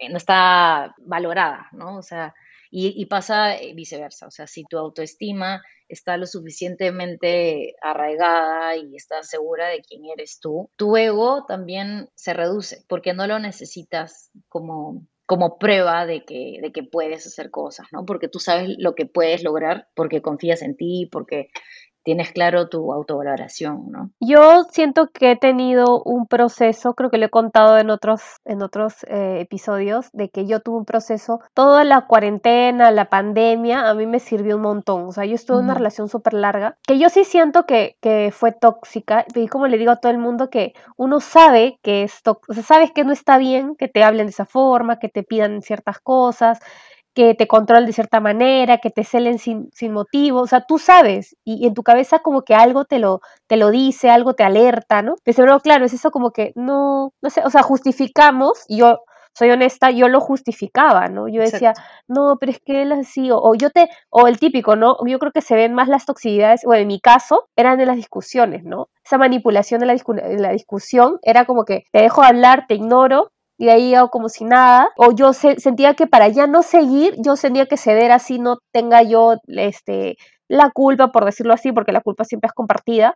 no 0.09 0.17
está 0.17 0.95
valorada, 0.99 1.67
¿no? 1.71 1.97
O 1.97 2.01
sea, 2.01 2.33
y, 2.73 3.05
pasa 3.05 3.57
eh, 3.57 3.73
viceversa, 3.73 4.27
o 4.27 4.31
sea, 4.31 4.47
si 4.47 4.63
tu 4.63 4.77
autoestima 4.77 5.61
está 5.89 6.15
lo 6.15 6.25
suficientemente 6.25 7.75
arraigada 7.81 8.77
y 8.77 8.95
estás 8.95 9.29
segura 9.29 9.67
de 9.67 9.81
quién 9.81 10.05
eres 10.05 10.39
tú, 10.39 10.69
tu 10.77 10.95
ego 10.95 11.45
también 11.45 12.09
se 12.15 12.33
reduce 12.33 12.85
porque 12.87 13.13
no 13.13 13.27
lo 13.27 13.39
necesitas 13.39 14.31
como 14.47 15.05
como 15.31 15.57
prueba 15.57 16.05
de 16.05 16.25
que, 16.25 16.59
de 16.61 16.73
que 16.73 16.83
puedes 16.83 17.25
hacer 17.25 17.51
cosas, 17.51 17.87
¿no? 17.93 18.05
Porque 18.05 18.27
tú 18.27 18.37
sabes 18.39 18.75
lo 18.77 18.95
que 18.95 19.05
puedes 19.05 19.43
lograr, 19.43 19.87
porque 19.95 20.21
confías 20.21 20.61
en 20.61 20.75
ti, 20.75 21.07
porque 21.09 21.51
tienes 22.03 22.31
claro 22.31 22.69
tu 22.69 22.91
autovaloración, 22.91 23.91
¿no? 23.91 24.11
Yo 24.19 24.63
siento 24.71 25.09
que 25.11 25.31
he 25.31 25.35
tenido 25.35 26.01
un 26.03 26.27
proceso, 26.27 26.93
creo 26.93 27.09
que 27.09 27.17
lo 27.17 27.25
he 27.25 27.29
contado 27.29 27.77
en 27.77 27.89
otros, 27.89 28.21
en 28.45 28.61
otros 28.61 29.03
eh, 29.07 29.39
episodios, 29.41 30.09
de 30.13 30.29
que 30.29 30.45
yo 30.45 30.59
tuve 30.59 30.77
un 30.77 30.85
proceso, 30.85 31.39
toda 31.53 31.83
la 31.83 32.07
cuarentena, 32.07 32.91
la 32.91 33.05
pandemia, 33.05 33.89
a 33.89 33.93
mí 33.93 34.05
me 34.05 34.19
sirvió 34.19 34.55
un 34.55 34.63
montón. 34.63 35.07
O 35.07 35.11
sea, 35.11 35.25
yo 35.25 35.35
estuve 35.35 35.59
en 35.59 35.65
una 35.65 35.73
relación 35.73 36.09
súper 36.09 36.33
larga, 36.33 36.77
que 36.87 36.97
yo 36.99 37.09
sí 37.09 37.23
siento 37.23 37.65
que, 37.65 37.97
que 38.01 38.31
fue 38.33 38.51
tóxica, 38.51 39.25
y 39.35 39.47
como 39.47 39.67
le 39.67 39.77
digo 39.77 39.91
a 39.91 39.97
todo 39.97 40.11
el 40.11 40.17
mundo, 40.17 40.49
que 40.49 40.73
uno 40.97 41.19
sabe 41.19 41.79
que 41.81 42.03
es 42.03 42.21
tóxico, 42.23 42.51
o 42.51 42.53
sea, 42.53 42.63
sabes 42.63 42.91
que 42.91 43.03
no 43.03 43.13
está 43.13 43.37
bien 43.37 43.75
que 43.75 43.87
te 43.87 44.03
hablen 44.03 44.27
de 44.27 44.31
esa 44.31 44.45
forma, 44.45 44.99
que 44.99 45.09
te 45.09 45.23
pidan 45.23 45.61
ciertas 45.61 45.99
cosas, 45.99 46.59
que 47.13 47.35
te 47.35 47.47
controlen 47.47 47.85
de 47.85 47.93
cierta 47.93 48.19
manera, 48.19 48.77
que 48.77 48.89
te 48.89 49.03
celen 49.03 49.39
sin, 49.39 49.69
sin 49.73 49.91
motivo, 49.91 50.41
o 50.41 50.47
sea, 50.47 50.61
tú 50.61 50.79
sabes, 50.79 51.35
y, 51.43 51.67
en 51.67 51.73
tu 51.73 51.83
cabeza 51.83 52.19
como 52.19 52.43
que 52.43 52.55
algo 52.55 52.85
te 52.85 52.99
lo, 52.99 53.21
te 53.47 53.57
lo 53.57 53.69
dice, 53.69 54.09
algo 54.09 54.33
te 54.33 54.43
alerta, 54.43 55.01
¿no? 55.01 55.15
Pero 55.23 55.59
claro, 55.59 55.85
es 55.85 55.93
eso 55.93 56.11
como 56.11 56.31
que 56.31 56.53
no, 56.55 57.13
no 57.21 57.29
sé, 57.29 57.41
o 57.45 57.49
sea, 57.49 57.63
justificamos, 57.63 58.63
y 58.67 58.77
yo 58.77 59.01
soy 59.33 59.49
honesta, 59.51 59.91
yo 59.91 60.07
lo 60.09 60.19
justificaba, 60.19 61.07
¿no? 61.07 61.27
Yo 61.27 61.41
decía, 61.41 61.73
no, 62.07 62.37
pero 62.39 62.51
es 62.51 62.59
que 62.59 62.81
él 62.81 62.91
así, 62.91 63.29
o, 63.31 63.55
yo 63.55 63.69
te, 63.69 63.89
o 64.09 64.27
el 64.27 64.39
típico, 64.39 64.75
¿no? 64.75 64.97
Yo 65.05 65.19
creo 65.19 65.31
que 65.31 65.41
se 65.41 65.55
ven 65.55 65.73
más 65.73 65.87
las 65.87 66.05
toxicidades, 66.05 66.61
o 66.65 66.73
en 66.73 66.87
mi 66.87 66.99
caso, 66.99 67.47
eran 67.55 67.77
de 67.77 67.85
las 67.85 67.95
discusiones, 67.95 68.63
¿no? 68.63 68.89
Esa 69.03 69.17
manipulación 69.17 69.79
de 69.79 69.85
la, 69.85 69.93
de 69.93 70.39
la 70.39 70.51
discusión 70.51 71.19
era 71.23 71.45
como 71.45 71.65
que 71.65 71.85
te 71.91 72.01
dejo 72.01 72.23
hablar, 72.23 72.65
te 72.67 72.75
ignoro, 72.75 73.30
y 73.61 73.65
de 73.65 73.73
ahí 73.73 73.93
hago 73.93 74.09
como 74.09 74.27
si 74.27 74.43
nada, 74.43 74.89
o 74.97 75.11
yo 75.11 75.33
sentía 75.33 75.93
que 75.93 76.07
para 76.07 76.27
ya 76.29 76.47
no 76.47 76.63
seguir, 76.63 77.13
yo 77.19 77.35
tenía 77.35 77.67
que 77.67 77.77
ceder 77.77 78.11
así, 78.11 78.39
no 78.39 78.57
tenga 78.71 79.03
yo 79.03 79.35
este, 79.45 80.17
la 80.47 80.71
culpa, 80.71 81.11
por 81.11 81.25
decirlo 81.25 81.53
así, 81.53 81.71
porque 81.71 81.91
la 81.91 82.01
culpa 82.01 82.25
siempre 82.25 82.47
es 82.47 82.53
compartida, 82.53 83.13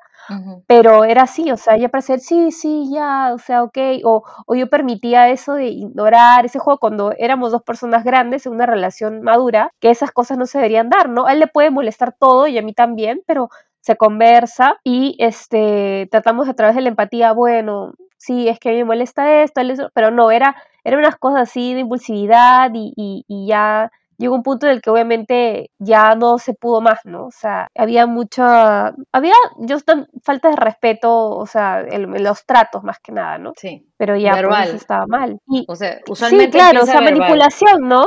pero 0.68 1.04
era 1.04 1.24
así, 1.24 1.52
o 1.52 1.58
sea, 1.58 1.78
ya 1.78 1.90
para 1.90 2.04
ser, 2.04 2.20
sí, 2.20 2.52
sí, 2.52 2.92
ya, 2.94 3.34
o 3.34 3.40
sea, 3.40 3.64
ok, 3.64 3.76
o, 4.04 4.22
o, 4.46 4.54
yo 4.54 4.70
permitía 4.70 5.30
eso 5.30 5.56
de 5.56 5.66
ignorar 5.66 6.46
ese 6.46 6.60
juego 6.60 6.78
cuando 6.78 7.12
éramos 7.18 7.52
dos 7.52 7.64
personas 7.64 8.04
grandes 8.04 8.46
en 8.46 8.54
una 8.54 8.68
relación 8.68 9.24
madura, 9.24 9.72
que 9.80 9.90
esas 9.90 10.12
cosas 10.12 10.38
no 10.38 10.46
se 10.46 10.60
deberían 10.60 10.92
dar, 10.92 11.10
¿no? 11.10 11.26
A 11.26 11.34
él 11.34 11.40
le 11.40 11.48
puede 11.48 11.72
molestar 11.72 12.14
todo 12.20 12.46
y 12.46 12.60
a 12.60 12.62
mí 12.62 12.74
también, 12.74 13.24
pero 13.26 13.50
se 13.82 13.96
conversa 13.98 14.78
y 14.84 15.16
este 15.18 16.08
tratamos 16.12 16.48
a 16.50 16.54
través 16.54 16.76
de 16.76 16.82
la 16.82 16.90
empatía, 16.90 17.34
bueno, 17.34 17.94
sí, 18.26 18.48
es 18.48 18.60
que 18.60 18.72
me 18.72 18.84
molesta 18.84 19.44
esto, 19.44 19.62
pero 19.94 20.12
no, 20.12 20.32
era, 20.32 20.56
era 20.84 20.98
unas 20.98 21.18
cosas 21.18 21.44
así 21.44 21.74
de 21.74 21.82
impulsividad 21.82 22.72
y, 22.74 22.94
y, 22.96 23.48
ya 23.48 23.92
llegó 24.18 24.36
un 24.36 24.44
punto 24.44 24.66
en 24.66 24.74
el 24.74 24.82
que 24.82 24.90
obviamente 24.90 25.72
ya 25.78 26.16
no 26.16 26.38
se 26.38 26.54
pudo 26.54 26.82
más, 26.82 27.00
¿no? 27.04 27.26
O 27.26 27.32
sea, 27.32 27.68
había 27.76 28.08
mucha, 28.08 28.94
había, 29.12 29.34
yo 29.60 29.78
falta 30.24 30.50
de 30.50 30.56
respeto, 30.56 31.30
o 31.30 31.46
sea, 31.46 31.82
en, 31.82 32.24
los 32.24 32.46
tratos 32.46 32.84
más 32.84 33.00
que 33.00 33.12
nada, 33.12 33.38
¿no? 33.38 33.54
Sí. 33.58 33.88
Pero 33.98 34.16
ya 34.16 34.32
pues, 34.32 34.74
estaba 34.74 35.06
mal. 35.08 35.38
o 35.68 35.76
sea, 35.76 36.00
usualmente 36.10 36.58
sí, 36.58 36.58
claro, 36.58 36.84
o 36.84 36.86
sea, 36.86 37.02
manipulación, 37.02 37.82
¿no? 37.82 38.06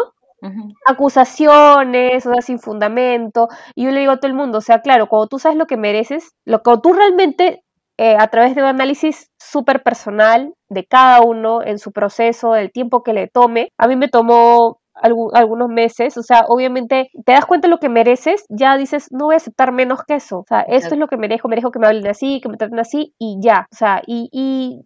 acusaciones, 0.87 2.25
o 2.25 2.33
sea, 2.33 2.43
sin 2.43 2.61
fundamento. 2.61 3.49
Y 3.75 3.85
yo 3.85 3.91
le 3.91 4.01
digo 4.01 4.13
a 4.13 4.17
todo 4.19 4.29
el 4.29 4.37
mundo, 4.37 4.59
o 4.59 4.61
sea, 4.61 4.83
claro, 4.83 5.09
cuando 5.09 5.27
tú 5.27 5.41
sabes 5.41 5.59
lo 5.59 5.67
que 5.67 5.77
mereces, 5.77 6.33
lo 6.45 6.63
que 6.63 6.77
tú 6.81 6.93
realmente 6.93 7.65
eh, 7.99 8.17
a 8.19 8.29
través 8.29 8.55
de 8.55 8.63
un 8.63 8.69
análisis 8.69 9.31
súper 9.39 9.83
personal 9.83 10.55
de 10.69 10.87
cada 10.87 11.21
uno 11.21 11.63
en 11.63 11.79
su 11.79 11.93
proceso, 11.93 12.55
el 12.55 12.71
tiempo 12.71 13.03
que 13.03 13.13
le 13.13 13.27
tome. 13.27 13.73
A 13.77 13.89
mí 13.89 13.97
me 13.97 14.09
tomó 14.09 14.81
algunos 15.01 15.69
meses, 15.69 16.17
o 16.17 16.23
sea, 16.23 16.45
obviamente 16.49 17.11
te 17.25 17.33
das 17.33 17.47
cuenta 17.47 17.69
de 17.69 17.71
lo 17.71 17.79
que 17.79 17.89
mereces, 17.89 18.45
ya 18.49 18.77
dices, 18.77 19.09
no 19.13 19.27
voy 19.27 19.35
a 19.35 19.37
aceptar 19.37 19.71
menos 19.73 20.01
que 20.05 20.17
eso, 20.17 20.41
o 20.41 20.45
sea, 20.49 20.63
esto 20.63 20.95
es 20.95 20.99
lo 20.99 21.07
que 21.07 21.17
merezco, 21.17 21.49
merezco 21.49 21.71
que 21.71 21.79
me 21.79 21.87
hablen 21.87 22.09
así, 22.09 22.41
que 22.41 22.49
me 22.49 22.57
traten 22.57 22.81
así 22.81 23.15
y 23.17 23.39
ya, 23.41 23.69
o 23.73 23.77
sea, 23.77 24.03
y, 24.07 24.29
y, 24.33 24.81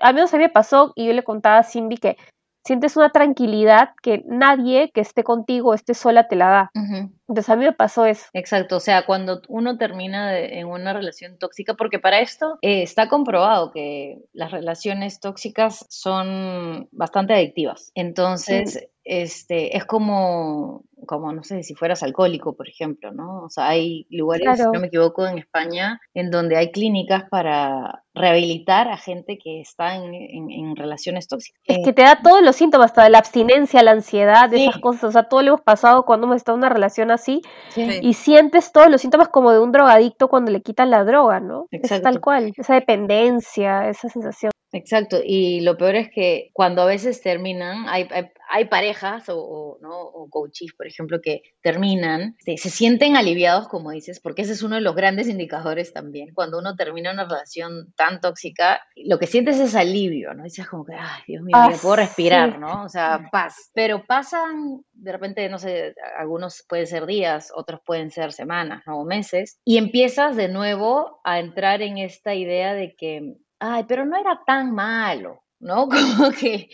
a 0.00 0.12
mí 0.12 0.20
no 0.20 0.26
se 0.26 0.38
me 0.38 0.48
pasó 0.48 0.92
y 0.96 1.06
yo 1.06 1.12
le 1.12 1.22
contaba 1.22 1.58
a 1.58 1.62
Cindy 1.62 1.96
que 1.96 2.16
sientes 2.64 2.96
una 2.96 3.10
tranquilidad 3.10 3.90
que 4.02 4.22
nadie 4.26 4.90
que 4.92 5.00
esté 5.00 5.24
contigo, 5.24 5.74
esté 5.74 5.94
sola, 5.94 6.28
te 6.28 6.36
la 6.36 6.48
da. 6.48 6.70
Entonces 6.74 7.48
a 7.48 7.56
mí 7.56 7.64
me 7.64 7.72
pasó 7.72 8.06
eso. 8.06 8.26
Exacto, 8.32 8.76
o 8.76 8.80
sea, 8.80 9.06
cuando 9.06 9.42
uno 9.48 9.78
termina 9.78 10.38
en 10.38 10.66
una 10.66 10.92
relación 10.92 11.38
tóxica, 11.38 11.74
porque 11.74 11.98
para 11.98 12.20
esto 12.20 12.58
eh, 12.62 12.82
está 12.82 13.08
comprobado 13.08 13.72
que 13.72 14.18
las 14.32 14.50
relaciones 14.50 15.20
tóxicas 15.20 15.86
son 15.88 16.88
bastante 16.92 17.34
adictivas. 17.34 17.90
Entonces, 17.94 18.88
este, 19.04 19.76
es 19.76 19.84
como, 19.84 20.84
como, 21.06 21.32
no 21.32 21.42
sé, 21.42 21.62
si 21.62 21.74
fueras 21.74 22.02
alcohólico, 22.02 22.54
por 22.54 22.68
ejemplo, 22.68 23.12
¿no? 23.12 23.44
O 23.44 23.50
sea, 23.50 23.68
hay 23.68 24.06
lugares, 24.10 24.58
si 24.58 24.62
no 24.64 24.80
me 24.80 24.86
equivoco, 24.86 25.26
en 25.26 25.38
España, 25.38 26.00
en 26.14 26.30
donde 26.30 26.56
hay 26.56 26.70
clínicas 26.70 27.24
para 27.30 28.04
rehabilitar 28.14 28.88
a 28.88 28.96
gente 28.96 29.38
que 29.42 29.60
está 29.60 29.96
en, 29.96 30.12
en, 30.14 30.76
relaciones 30.76 31.28
tóxicas. 31.28 31.60
Es 31.66 31.84
que 31.84 31.92
te 31.92 32.02
da 32.02 32.20
todos 32.22 32.42
los 32.42 32.56
síntomas, 32.56 32.92
toda 32.92 33.08
la 33.08 33.18
abstinencia, 33.18 33.82
la 33.82 33.92
ansiedad, 33.92 34.52
esas 34.52 34.78
cosas, 34.78 35.04
o 35.04 35.12
sea, 35.12 35.24
todo 35.24 35.42
lo 35.42 35.48
hemos 35.48 35.60
pasado 35.62 36.04
cuando 36.04 36.26
hemos 36.26 36.36
estado 36.36 36.56
en 36.56 36.60
una 36.60 36.68
relación 36.68 37.10
así, 37.10 37.40
y 37.76 38.14
sientes 38.14 38.72
todos 38.72 38.90
los 38.90 39.00
síntomas 39.00 39.28
como 39.28 39.50
de 39.50 39.60
un 39.60 39.72
drogadicto 39.72 40.28
cuando 40.28 40.50
le 40.50 40.62
quitan 40.62 40.90
la 40.90 41.04
droga, 41.04 41.40
¿no? 41.40 41.66
Es 41.70 42.02
tal 42.02 42.20
cual, 42.20 42.52
esa 42.56 42.74
dependencia, 42.74 43.88
esa 43.88 44.08
sensación. 44.08 44.51
Exacto, 44.74 45.20
y 45.22 45.60
lo 45.60 45.76
peor 45.76 45.96
es 45.96 46.10
que 46.10 46.50
cuando 46.54 46.80
a 46.80 46.86
veces 46.86 47.20
terminan, 47.20 47.86
hay, 47.88 48.08
hay, 48.48 48.64
parejas 48.64 49.24
o, 49.28 49.78
¿no? 49.82 50.00
o 50.00 50.30
coaches, 50.30 50.72
por 50.74 50.86
ejemplo, 50.86 51.20
que 51.22 51.42
terminan, 51.60 52.36
se, 52.38 52.56
se, 52.56 52.70
sienten 52.70 53.14
aliviados, 53.14 53.68
como 53.68 53.90
dices, 53.90 54.18
porque 54.18 54.42
ese 54.42 54.52
es 54.52 54.62
uno 54.62 54.76
de 54.76 54.80
los 54.80 54.94
grandes 54.94 55.28
indicadores 55.28 55.92
también. 55.92 56.32
Cuando 56.32 56.58
uno 56.58 56.74
termina 56.74 57.12
una 57.12 57.24
relación 57.24 57.92
tan 57.96 58.22
tóxica, 58.22 58.80
lo 58.96 59.18
que 59.18 59.26
sientes 59.26 59.60
es 59.60 59.74
alivio, 59.74 60.32
¿no? 60.32 60.44
Dices 60.44 60.66
como 60.66 60.86
que, 60.86 60.94
ay, 60.94 61.22
Dios 61.26 61.42
mío, 61.42 61.54
ya 61.54 61.76
puedo 61.76 61.96
respirar, 61.96 62.58
¿no? 62.58 62.84
O 62.84 62.88
sea, 62.88 63.28
paz. 63.30 63.70
Pero 63.74 64.06
pasan, 64.06 64.82
de 64.94 65.12
repente, 65.12 65.46
no 65.50 65.58
sé, 65.58 65.94
algunos 66.16 66.64
pueden 66.66 66.86
ser 66.86 67.04
días, 67.04 67.52
otros 67.54 67.80
pueden 67.84 68.10
ser 68.10 68.32
semanas, 68.32 68.82
¿no? 68.86 69.00
O 69.00 69.04
meses, 69.04 69.60
y 69.66 69.76
empiezas 69.76 70.34
de 70.34 70.48
nuevo 70.48 71.20
a 71.24 71.40
entrar 71.40 71.82
en 71.82 71.98
esta 71.98 72.34
idea 72.34 72.72
de 72.72 72.96
que 72.96 73.36
ay, 73.62 73.84
pero 73.86 74.04
no 74.04 74.16
era 74.16 74.42
tan 74.44 74.72
malo, 74.74 75.44
¿no? 75.60 75.88
Como 76.20 76.30
que 76.32 76.68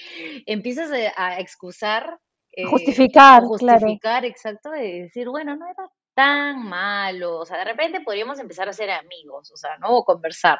empiezas 0.46 0.90
a, 1.16 1.38
excusar. 1.38 2.18
Eh, 2.52 2.64
justificar, 2.64 3.42
justificar, 3.44 4.24
exacto, 4.24 4.70
de 4.70 5.02
decir, 5.02 5.28
bueno, 5.28 5.54
no 5.54 5.66
era 5.66 5.88
tan 6.18 6.64
malo, 6.64 7.38
o 7.38 7.46
sea, 7.46 7.58
de 7.58 7.64
repente 7.64 8.00
podríamos 8.00 8.40
empezar 8.40 8.68
a 8.68 8.72
ser 8.72 8.90
amigos, 8.90 9.52
o 9.52 9.56
sea, 9.56 9.78
¿no? 9.78 9.98
O 9.98 10.04
conversar. 10.04 10.58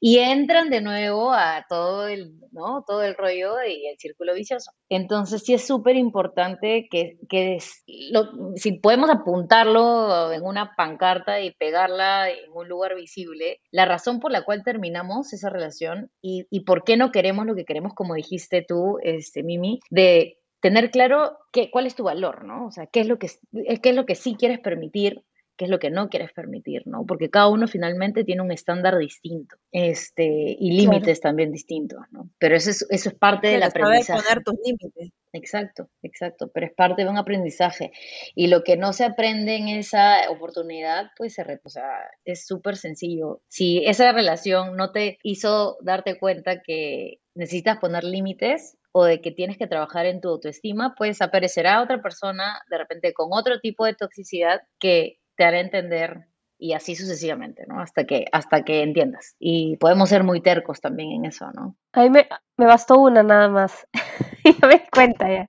Y 0.00 0.20
entran 0.20 0.70
de 0.70 0.80
nuevo 0.80 1.34
a 1.34 1.66
todo 1.68 2.08
el, 2.08 2.32
¿no? 2.50 2.82
Todo 2.86 3.02
el 3.02 3.14
rollo 3.14 3.62
y 3.62 3.88
el 3.88 3.98
círculo 3.98 4.32
vicioso. 4.32 4.70
Entonces 4.88 5.42
sí 5.44 5.52
es 5.52 5.66
súper 5.66 5.96
importante 5.96 6.88
que, 6.90 7.18
que 7.28 7.58
si 7.60 8.72
podemos 8.78 9.10
apuntarlo 9.10 10.32
en 10.32 10.42
una 10.42 10.74
pancarta 10.74 11.42
y 11.42 11.50
pegarla 11.52 12.30
en 12.30 12.50
un 12.54 12.66
lugar 12.66 12.94
visible, 12.94 13.60
la 13.70 13.84
razón 13.84 14.18
por 14.18 14.32
la 14.32 14.46
cual 14.46 14.62
terminamos 14.64 15.34
esa 15.34 15.50
relación 15.50 16.10
y, 16.22 16.46
y 16.48 16.60
por 16.60 16.84
qué 16.84 16.96
no 16.96 17.12
queremos 17.12 17.44
lo 17.44 17.54
que 17.54 17.66
queremos, 17.66 17.92
como 17.92 18.14
dijiste 18.14 18.64
tú, 18.66 18.96
este, 19.02 19.42
Mimi, 19.42 19.78
de 19.90 20.38
tener 20.60 20.90
claro 20.90 21.38
qué, 21.52 21.70
cuál 21.70 21.86
es 21.86 21.94
tu 21.94 22.04
valor, 22.04 22.44
¿no? 22.44 22.66
O 22.66 22.70
sea, 22.70 22.86
qué 22.86 23.00
es 23.00 23.06
lo 23.06 23.18
que, 23.18 23.30
eh, 23.54 23.80
qué 23.80 23.90
es 23.90 23.96
lo 23.96 24.06
que 24.06 24.14
sí 24.14 24.36
quieres 24.38 24.58
permitir, 24.58 25.24
qué 25.56 25.64
es 25.64 25.70
lo 25.70 25.78
que 25.78 25.90
no 25.90 26.08
quieres 26.08 26.32
permitir, 26.32 26.82
¿no? 26.86 27.06
Porque 27.06 27.30
cada 27.30 27.48
uno 27.48 27.66
finalmente 27.66 28.24
tiene 28.24 28.42
un 28.42 28.52
estándar 28.52 28.98
distinto 28.98 29.56
este, 29.72 30.56
y 30.58 30.72
límites 30.72 31.20
también 31.20 31.50
distintos, 31.50 32.00
¿no? 32.10 32.30
Pero 32.38 32.56
eso 32.56 32.70
es, 32.70 32.86
eso 32.90 33.08
es 33.08 33.14
parte 33.14 33.48
del 33.48 33.62
aprendizaje. 33.62 34.22
poner 34.22 34.44
tus 34.44 34.54
límites. 34.64 35.12
Exacto, 35.32 35.88
exacto, 36.02 36.50
pero 36.52 36.66
es 36.66 36.72
parte 36.72 37.04
de 37.04 37.10
un 37.10 37.16
aprendizaje. 37.16 37.92
Y 38.34 38.48
lo 38.48 38.64
que 38.64 38.76
no 38.76 38.92
se 38.92 39.04
aprende 39.04 39.56
en 39.56 39.68
esa 39.68 40.30
oportunidad, 40.30 41.10
pues 41.16 41.34
se 41.34 41.42
o 41.42 41.68
sea, 41.68 41.88
es 42.24 42.46
súper 42.46 42.76
sencillo. 42.76 43.40
Si 43.48 43.84
esa 43.86 44.12
relación 44.12 44.76
no 44.76 44.92
te 44.92 45.18
hizo 45.22 45.78
darte 45.80 46.18
cuenta 46.18 46.62
que 46.62 47.20
necesitas 47.34 47.78
poner 47.78 48.04
límites, 48.04 48.78
o 48.98 49.04
de 49.04 49.20
que 49.20 49.30
tienes 49.30 49.58
que 49.58 49.66
trabajar 49.66 50.06
en 50.06 50.22
tu 50.22 50.30
autoestima, 50.30 50.94
pues 50.96 51.20
aparecerá 51.20 51.82
otra 51.82 52.00
persona 52.00 52.62
de 52.70 52.78
repente 52.78 53.12
con 53.12 53.28
otro 53.30 53.60
tipo 53.60 53.84
de 53.84 53.92
toxicidad 53.92 54.62
que 54.78 55.18
te 55.36 55.44
hará 55.44 55.60
entender 55.60 56.28
y 56.58 56.72
así 56.72 56.96
sucesivamente, 56.96 57.66
¿no? 57.68 57.78
Hasta 57.78 58.04
que, 58.04 58.24
hasta 58.32 58.64
que 58.64 58.82
entiendas. 58.82 59.36
Y 59.38 59.76
podemos 59.76 60.08
ser 60.08 60.24
muy 60.24 60.40
tercos 60.40 60.80
también 60.80 61.12
en 61.12 61.26
eso, 61.26 61.50
¿no? 61.52 61.76
A 61.92 62.04
mí 62.04 62.08
me, 62.08 62.26
me 62.56 62.64
bastó 62.64 62.98
una 62.98 63.22
nada 63.22 63.50
más. 63.50 63.86
y 64.44 64.56
me 64.66 64.76
di 64.76 64.82
cuenta 64.90 65.28
ya. 65.28 65.46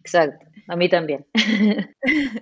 Exacto, 0.00 0.44
a 0.68 0.76
mí 0.76 0.90
también. 0.90 1.26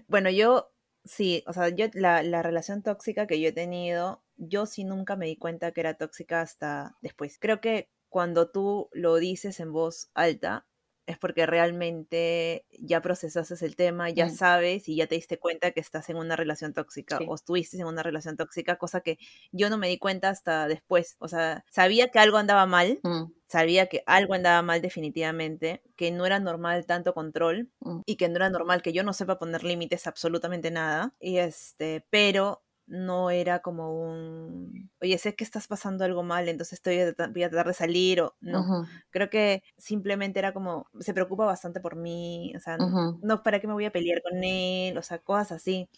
bueno, 0.09 0.29
yo 0.29 0.73
sí, 1.05 1.45
o 1.47 1.53
sea, 1.53 1.69
yo 1.69 1.87
la, 1.93 2.25
la 2.25 2.43
relación 2.43 2.83
tóxica 2.83 3.29
que 3.29 3.41
yo 3.41 3.51
he 3.51 3.53
tenido, 3.53 4.25
yo 4.37 4.67
sí 4.67 4.83
nunca 4.83 5.15
me 5.15 5.27
di 5.27 5.37
cuenta 5.37 5.71
que 5.71 5.83
era 5.83 5.95
tóxica 5.95 6.41
hasta 6.41 6.97
después. 7.01 7.39
Creo 7.39 7.61
que 7.61 7.91
cuando 8.09 8.51
tú 8.51 8.89
lo 8.93 9.17
dices 9.17 9.61
en 9.61 9.73
voz 9.73 10.11
alta, 10.15 10.67
es 11.09 11.17
porque 11.17 11.47
realmente 11.47 12.67
ya 12.79 13.01
procesaste 13.01 13.65
el 13.65 13.77
tema, 13.77 14.11
ya 14.11 14.27
mm. 14.27 14.31
sabes 14.31 14.89
y 14.91 14.97
ya 14.97 15.07
te 15.07 15.15
diste 15.15 15.39
cuenta 15.39 15.71
que 15.71 15.81
estás 15.81 16.11
en 16.11 16.17
una 16.17 16.37
relación 16.37 16.75
tóxica 16.75 17.19
o 17.27 17.35
estuviste 17.35 17.79
en 17.79 17.87
una 17.87 18.03
relación 18.03 18.37
tóxica, 18.37 18.77
cosa 18.77 19.01
que 19.01 19.19
yo 19.51 19.71
no 19.71 19.79
me 19.79 19.89
di 19.89 19.97
cuenta 19.97 20.29
hasta 20.29 20.69
después. 20.69 21.17
O 21.19 21.27
sea, 21.27 21.65
sabía 21.71 22.09
que 22.09 22.19
algo 22.19 22.37
andaba 22.37 22.67
mal, 22.67 23.01
mm. 23.03 23.33
sabía 23.47 23.87
que 23.87 24.03
algo 24.05 24.35
andaba 24.35 24.61
mal 24.61 24.83
definitivamente, 24.83 25.83
que 25.97 26.11
no 26.11 26.27
era 26.27 26.41
normal 26.41 26.85
tanto 26.85 27.15
control 27.15 27.71
mm. 27.81 28.01
y 28.05 28.17
que 28.17 28.29
no 28.29 28.37
era 28.37 28.51
normal 28.51 28.83
que 28.83 28.93
yo 28.93 29.03
no 29.03 29.15
sepa 29.15 29.39
poner 29.39 29.65
límites 29.65 30.07
absolutamente 30.07 30.71
nada. 30.71 31.15
Y 31.21 31.39
este, 31.39 32.05
pero 32.11 32.63
no 32.89 33.31
era 33.31 33.61
como 33.61 33.93
un, 34.03 34.91
oye, 35.01 35.19
sé 35.19 35.35
que 35.35 35.45
estás 35.45 35.69
pasando 35.69 36.05
algo 36.05 36.23
mal, 36.23 36.49
entonces 36.49 36.75
estoy 36.75 36.97
voy 37.33 37.43
a 37.43 37.51
tratar 37.51 37.67
de 37.67 37.75
salir 37.75 38.21
o 38.23 38.35
no. 38.41 38.87
Creo 39.11 39.31
que 39.31 39.63
simplemente 39.77 40.39
era 40.39 40.53
como, 40.53 40.89
se 40.99 41.15
preocupa 41.15 41.45
bastante 41.45 41.81
por 41.81 41.97
mí, 41.97 42.53
o 42.57 42.61
sea, 42.61 42.79
no, 42.79 43.43
¿para 43.43 43.61
qué 43.61 43.67
me 43.67 43.75
voy 43.75 43.85
a 43.85 43.93
pelear 43.93 44.23
con 44.23 44.43
él? 44.43 44.97
O 44.97 45.03
sea, 45.03 45.19
cosas 45.19 45.53
así. 45.53 45.89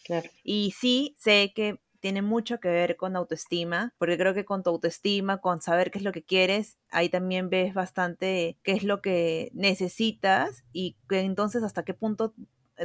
Y 0.43 0.73
sí, 0.73 1.15
sé 1.19 1.53
que 1.55 1.81
tiene 2.01 2.23
mucho 2.23 2.61
que 2.61 2.69
ver 2.69 2.97
con 2.97 3.15
autoestima, 3.15 3.95
porque 3.99 4.17
creo 4.17 4.35
que 4.35 4.45
con 4.45 4.63
tu 4.63 4.71
autoestima, 4.71 5.39
con 5.39 5.61
saber 5.61 5.91
qué 5.91 5.99
es 5.99 6.05
lo 6.05 6.13
que 6.13 6.25
quieres, 6.25 6.79
ahí 6.91 7.09
también 7.09 7.51
ves 7.51 7.75
bastante 7.75 8.59
qué 8.63 8.73
es 8.73 8.83
lo 8.83 9.03
que 9.03 9.51
necesitas 9.55 10.65
y 10.73 10.97
que 11.09 11.21
entonces 11.21 11.63
hasta 11.63 11.85
qué 11.85 11.95
punto 11.95 12.35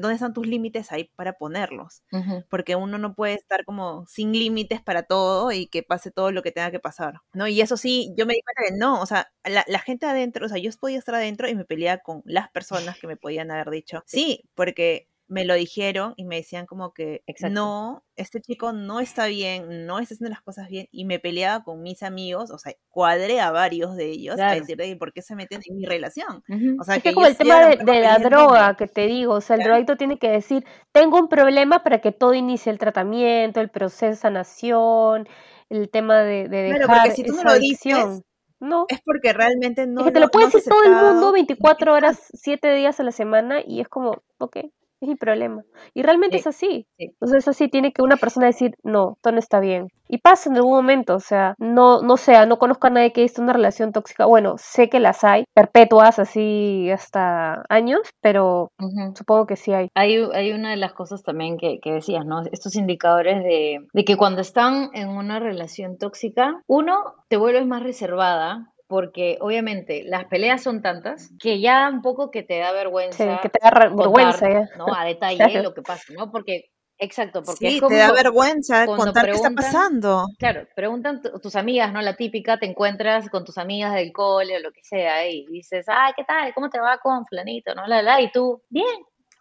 ¿dónde 0.01 0.15
están 0.15 0.34
tus 0.34 0.47
límites 0.47 0.91
ahí 0.91 1.12
para 1.15 1.34
ponerlos? 1.34 2.03
Porque 2.49 2.75
uno 2.75 2.97
no 2.97 3.15
puede 3.15 3.36
estar 3.36 3.65
como 3.65 4.05
sin 4.08 4.31
límites 4.34 4.81
para 4.81 5.03
todo 5.03 5.51
y 5.51 5.67
que 5.67 5.84
pase 5.84 6.12
todo 6.12 6.31
lo 6.31 6.43
que 6.43 6.51
tenga 6.51 6.71
que 6.71 6.79
pasar, 6.79 7.15
¿no? 7.34 7.47
Y 7.47 7.62
eso 7.62 7.77
sí, 7.77 8.13
yo 8.17 8.25
me 8.25 8.34
di 8.34 8.41
cuenta 8.41 8.73
que 8.73 8.77
no, 8.79 9.01
o 9.01 9.05
sea, 9.05 9.31
la, 9.43 9.63
la 9.67 9.79
gente 9.79 10.05
adentro, 10.05 10.45
o 10.45 10.49
sea, 10.49 10.58
yo 10.58 10.69
podía 10.79 10.99
estar 10.99 11.15
adentro 11.15 11.47
y 11.47 11.55
me 11.55 11.65
peleaba 11.65 12.01
con 12.01 12.21
las 12.25 12.49
personas 12.51 12.99
que 12.99 13.08
me 13.08 13.17
podían 13.17 13.51
haber 13.51 13.69
dicho, 13.69 14.03
sí, 14.05 14.43
porque 14.55 15.08
me 15.27 15.43
lo 15.43 15.55
dijeron 15.55 16.13
y 16.17 16.25
me 16.25 16.38
decían 16.38 16.65
como 16.65 16.93
que 16.93 17.23
no, 17.49 18.03
este 18.15 18.41
chico 18.41 18.73
no 18.73 18.99
está 18.99 19.25
bien, 19.25 19.85
no 19.88 19.99
está 19.99 20.13
haciendo 20.13 20.29
las 20.29 20.41
cosas 20.41 20.69
bien 20.69 20.88
y 20.91 21.05
me 21.05 21.19
peleaba 21.19 21.63
con 21.63 21.81
mis 21.81 22.03
amigos, 22.03 22.51
o 22.51 22.59
sea, 22.59 22.73
cuadré 22.89 23.41
a 23.41 23.51
varios 23.51 23.95
de 23.95 24.05
ellos 24.05 24.39
a 24.39 24.53
decirle 24.53 24.95
por 24.97 25.13
qué 25.13 25.21
se 25.21 25.35
meten 25.35 25.61
en 25.65 25.77
mi 25.77 25.85
relación. 25.85 26.43
O 26.79 26.83
sea, 26.83 26.97
es 26.97 27.03
que, 27.03 27.13
como 27.13 27.25
el 27.25 27.38
tema 27.38 27.69
de, 27.69 28.01
la 28.01 28.19
droga 28.19 28.75
que 28.77 28.88
te 28.88 29.07
digo, 29.07 29.33
o 29.33 29.41
sea, 29.41 29.55
el 29.55 29.63
drogadicto 29.63 29.97
tiene 29.97 30.19
que 30.19 30.29
decir, 30.29 30.63
tengo 30.91 31.17
un 31.17 31.27
problema 31.27 31.83
para 31.83 31.99
que 31.99 32.11
todo 32.11 32.33
inicie 32.35 32.71
el 32.71 32.77
tratamiento, 32.77 33.61
el 33.61 33.69
proceso 33.69 34.05
de 34.05 34.15
sanación, 34.15 35.27
el 35.69 35.89
tema 35.89 36.19
de, 36.19 36.47
de 36.47 36.61
dejar 36.61 36.88
porque 36.88 37.11
si 37.11 37.23
tú 37.23 37.33
no 37.33 37.43
lo 37.43 37.57
dices, 37.57 38.21
no. 38.59 38.85
Es 38.89 39.01
porque 39.03 39.33
realmente 39.33 39.88
no. 39.88 40.01
Es 40.01 40.07
que 40.07 40.11
te 40.11 40.19
lo, 40.19 40.29
puede 40.29 40.45
decir 40.45 40.63
todo 40.69 40.83
el 40.83 40.91
mundo 40.91 41.31
24 41.31 41.93
horas, 41.93 42.29
7 42.33 42.75
días 42.75 42.99
a 42.99 43.03
la 43.03 43.11
semana 43.11 43.61
y 43.65 43.81
es 43.81 43.88
como, 43.88 44.23
ok 44.38 44.57
es 45.05 45.09
mi 45.09 45.15
problema. 45.15 45.63
Y 45.93 46.03
realmente 46.03 46.37
es 46.37 46.47
así. 46.47 46.87
Entonces 46.97 47.39
es 47.39 47.47
así, 47.47 47.69
tiene 47.69 47.91
que 47.91 48.01
una 48.01 48.17
persona 48.17 48.47
decir, 48.47 48.75
no, 48.83 49.17
todo 49.21 49.33
no 49.33 49.39
está 49.39 49.59
bien. 49.59 49.87
Y 50.07 50.19
pasa 50.19 50.49
en 50.49 50.55
algún 50.57 50.73
momento, 50.73 51.15
o 51.15 51.19
sea, 51.19 51.55
no, 51.57 52.01
no 52.01 52.17
sea, 52.17 52.45
no 52.45 52.59
conozco 52.59 52.87
a 52.87 52.89
nadie 52.91 53.11
que 53.11 53.23
esté 53.23 53.41
una 53.41 53.53
relación 53.53 53.91
tóxica. 53.91 54.25
Bueno, 54.25 54.55
sé 54.57 54.89
que 54.89 54.99
las 54.99 55.23
hay, 55.23 55.45
perpetuas 55.53 56.19
así 56.19 56.91
hasta 56.91 57.63
años, 57.69 58.01
pero 58.21 58.69
supongo 59.15 59.47
que 59.47 59.55
sí 59.55 59.73
hay. 59.73 59.89
hay. 59.95 60.15
Hay 60.33 60.51
una 60.51 60.71
de 60.71 60.77
las 60.77 60.93
cosas 60.93 61.23
también 61.23 61.57
que, 61.57 61.79
que 61.81 61.93
decías, 61.93 62.25
¿no? 62.25 62.43
Estos 62.51 62.75
indicadores 62.75 63.43
de, 63.43 63.79
de 63.93 64.05
que 64.05 64.17
cuando 64.17 64.41
están 64.41 64.89
en 64.93 65.09
una 65.09 65.39
relación 65.39 65.97
tóxica, 65.97 66.61
uno, 66.67 67.15
te 67.27 67.37
vuelves 67.37 67.65
más 67.65 67.81
reservada, 67.81 68.71
porque 68.88 69.38
obviamente 69.41 70.04
las 70.06 70.26
peleas 70.26 70.62
son 70.62 70.82
tantas 70.82 71.32
que 71.39 71.60
ya 71.60 71.89
un 71.91 72.02
poco 72.02 72.32
que 72.32 72.43
te 72.43 72.60
da 72.60 72.71
vergüenza. 72.71 73.39
que 73.41 73.50
te 73.50 73.60
da 73.62 73.71
vergüenza, 73.71 74.48
¿no? 74.78 74.93
A 74.93 75.06
detalle 75.06 75.63
lo 75.63 75.74
que 75.74 75.82
pasa, 75.82 76.13
¿no? 76.13 76.32
Porque 76.32 76.69
Exacto, 76.98 77.43
porque 77.43 77.71
sí, 77.71 77.82
te 77.89 77.98
da 77.98 78.13
vergüenza 78.13 78.86
contar 78.86 79.26
qué 79.26 79.32
está 79.32 79.52
pasando. 79.52 80.28
Claro, 80.39 80.65
preguntan 80.76 81.21
tus 81.21 81.56
amigas, 81.58 81.91
¿no? 81.91 82.02
La 82.02 82.15
típica, 82.15 82.58
te 82.58 82.67
encuentras 82.67 83.30
con 83.30 83.43
tus 83.43 83.58
amigas 83.58 83.93
del 83.93 84.13
cole 84.13 84.56
o 84.56 84.60
lo 84.60 84.71
que 84.71 84.82
sea 84.82 85.28
y 85.28 85.45
dices, 85.48 85.86
ay, 85.89 86.13
¿qué 86.15 86.24
tal? 86.24 86.54
¿Cómo 86.54 86.69
te 86.69 86.80
va 86.80 86.98
con 87.00 87.26
flanito? 87.26 87.76
¿No? 87.76 87.86
La, 87.86 88.02
la, 88.02 88.21
y 88.21 88.32
tú, 88.32 88.63
bien, 88.69 88.86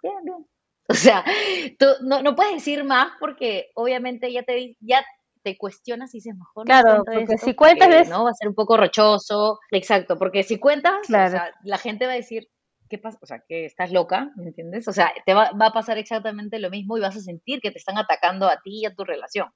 bien, 0.03 0.17
bien. 0.25 0.47
O 0.87 0.93
sea, 0.93 1.25
tú 1.79 1.87
no, 2.03 2.21
no 2.21 2.37
puedes 2.37 2.57
decir 2.57 2.85
más 2.85 3.13
porque 3.19 3.71
obviamente 3.75 4.31
ya 4.31 4.43
te, 4.43 4.77
ya 4.81 5.03
te 5.45 5.57
cuestionas 5.57 6.13
y 6.15 6.19
dices, 6.19 6.35
mejor 6.37 6.65
claro, 6.65 7.05
porque 7.05 7.39
si 7.39 7.55
cuentas 7.55 8.09
¿no? 8.09 8.25
Va 8.25 8.31
a 8.31 8.35
ser 8.35 8.49
un 8.49 8.55
poco 8.55 8.77
rochoso, 8.77 9.61
exacto, 9.71 10.19
porque 10.19 10.43
si 10.43 10.59
cuentas, 10.59 11.09
la 11.09 11.79
gente 11.79 12.07
va 12.07 12.13
a 12.13 12.17
decir, 12.17 12.49
¿qué 12.89 12.99
pasa? 12.99 13.19
O 13.23 13.27
sea, 13.27 13.43
que 13.47 13.65
estás 13.65 13.93
loca, 13.93 14.33
¿me 14.37 14.47
entiendes? 14.47 14.89
O 14.89 14.93
sea, 14.93 15.13
te 15.27 15.35
va, 15.35 15.51
va, 15.53 15.67
a 15.67 15.73
pasar 15.73 15.99
exactamente 15.99 16.59
lo 16.59 16.71
mismo 16.71 16.97
y 16.97 17.01
vas 17.01 17.17
a 17.17 17.21
sentir 17.21 17.61
que 17.61 17.71
te 17.71 17.79
están 17.79 17.99
atacando 17.99 18.49
a 18.49 18.61
ti 18.63 18.81
y 18.81 18.87
a 18.87 18.95
tu 18.95 19.05
relación. 19.05 19.49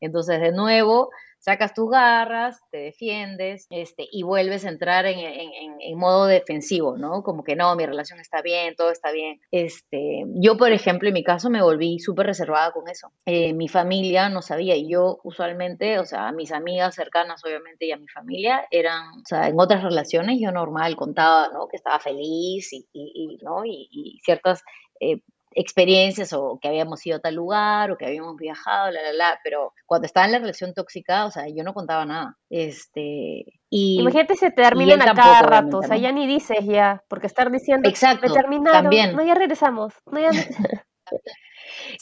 Entonces, 0.00 0.40
de 0.40 0.52
nuevo, 0.52 1.10
sacas 1.46 1.74
tus 1.74 1.88
garras, 1.88 2.60
te 2.72 2.78
defiendes, 2.78 3.68
este, 3.70 4.04
y 4.10 4.24
vuelves 4.24 4.64
a 4.64 4.68
entrar 4.68 5.06
en, 5.06 5.20
en, 5.20 5.96
modo 5.96 6.26
defensivo, 6.26 6.98
¿no? 6.98 7.22
Como 7.22 7.44
que 7.44 7.54
no, 7.54 7.76
mi 7.76 7.86
relación 7.86 8.18
está 8.18 8.42
bien, 8.42 8.74
todo 8.74 8.90
está 8.90 9.12
bien. 9.12 9.40
Este, 9.52 10.24
yo, 10.34 10.56
por 10.56 10.72
ejemplo, 10.72 11.06
en 11.06 11.14
mi 11.14 11.22
caso 11.22 11.48
me 11.48 11.62
volví 11.62 12.00
súper 12.00 12.26
reservada 12.26 12.72
con 12.72 12.88
eso. 12.88 13.12
Eh, 13.26 13.52
mi 13.52 13.68
familia 13.68 14.28
no 14.28 14.42
sabía, 14.42 14.74
y 14.74 14.90
yo 14.90 15.20
usualmente, 15.22 16.00
o 16.00 16.04
sea, 16.04 16.32
mis 16.32 16.50
amigas 16.50 16.96
cercanas, 16.96 17.44
obviamente, 17.44 17.86
y 17.86 17.92
a 17.92 17.96
mi 17.96 18.08
familia, 18.08 18.66
eran, 18.72 19.04
o 19.10 19.24
sea, 19.24 19.46
en 19.46 19.60
otras 19.60 19.84
relaciones 19.84 20.40
yo 20.40 20.50
normal 20.50 20.96
contaba, 20.96 21.48
¿no? 21.52 21.68
Que 21.68 21.76
estaba 21.76 22.00
feliz 22.00 22.72
y, 22.72 22.88
y, 22.92 23.38
¿no? 23.42 23.64
y, 23.64 24.18
ciertas 24.24 24.64
eh, 24.98 25.20
experiencias 25.56 26.34
o 26.34 26.58
que 26.60 26.68
habíamos 26.68 27.04
ido 27.06 27.16
a 27.16 27.20
tal 27.20 27.34
lugar 27.34 27.90
o 27.90 27.96
que 27.96 28.04
habíamos 28.04 28.36
viajado, 28.36 28.90
la, 28.90 29.00
la, 29.02 29.12
la, 29.12 29.40
pero 29.42 29.72
cuando 29.86 30.06
estaba 30.06 30.26
en 30.26 30.32
la 30.32 30.38
relación 30.38 30.74
tóxica, 30.74 31.24
o 31.24 31.30
sea, 31.30 31.44
yo 31.48 31.64
no 31.64 31.72
contaba 31.72 32.04
nada. 32.04 32.36
Este, 32.50 33.44
y, 33.70 34.00
Imagínate 34.00 34.36
se 34.36 34.50
terminan 34.50 35.00
a 35.00 35.14
cada 35.14 35.42
rato, 35.42 35.78
o 35.78 35.82
sea, 35.82 35.96
ya 35.96 36.12
ni 36.12 36.26
dices 36.26 36.64
ya, 36.64 37.02
porque 37.08 37.26
estar 37.26 37.50
diciendo, 37.50 37.88
Exacto, 37.88 38.28
me 38.28 38.34
terminaron, 38.34 38.82
también. 38.82 39.16
no, 39.16 39.24
ya 39.24 39.34
regresamos, 39.34 39.94
no, 40.04 40.20
ya... 40.20 40.30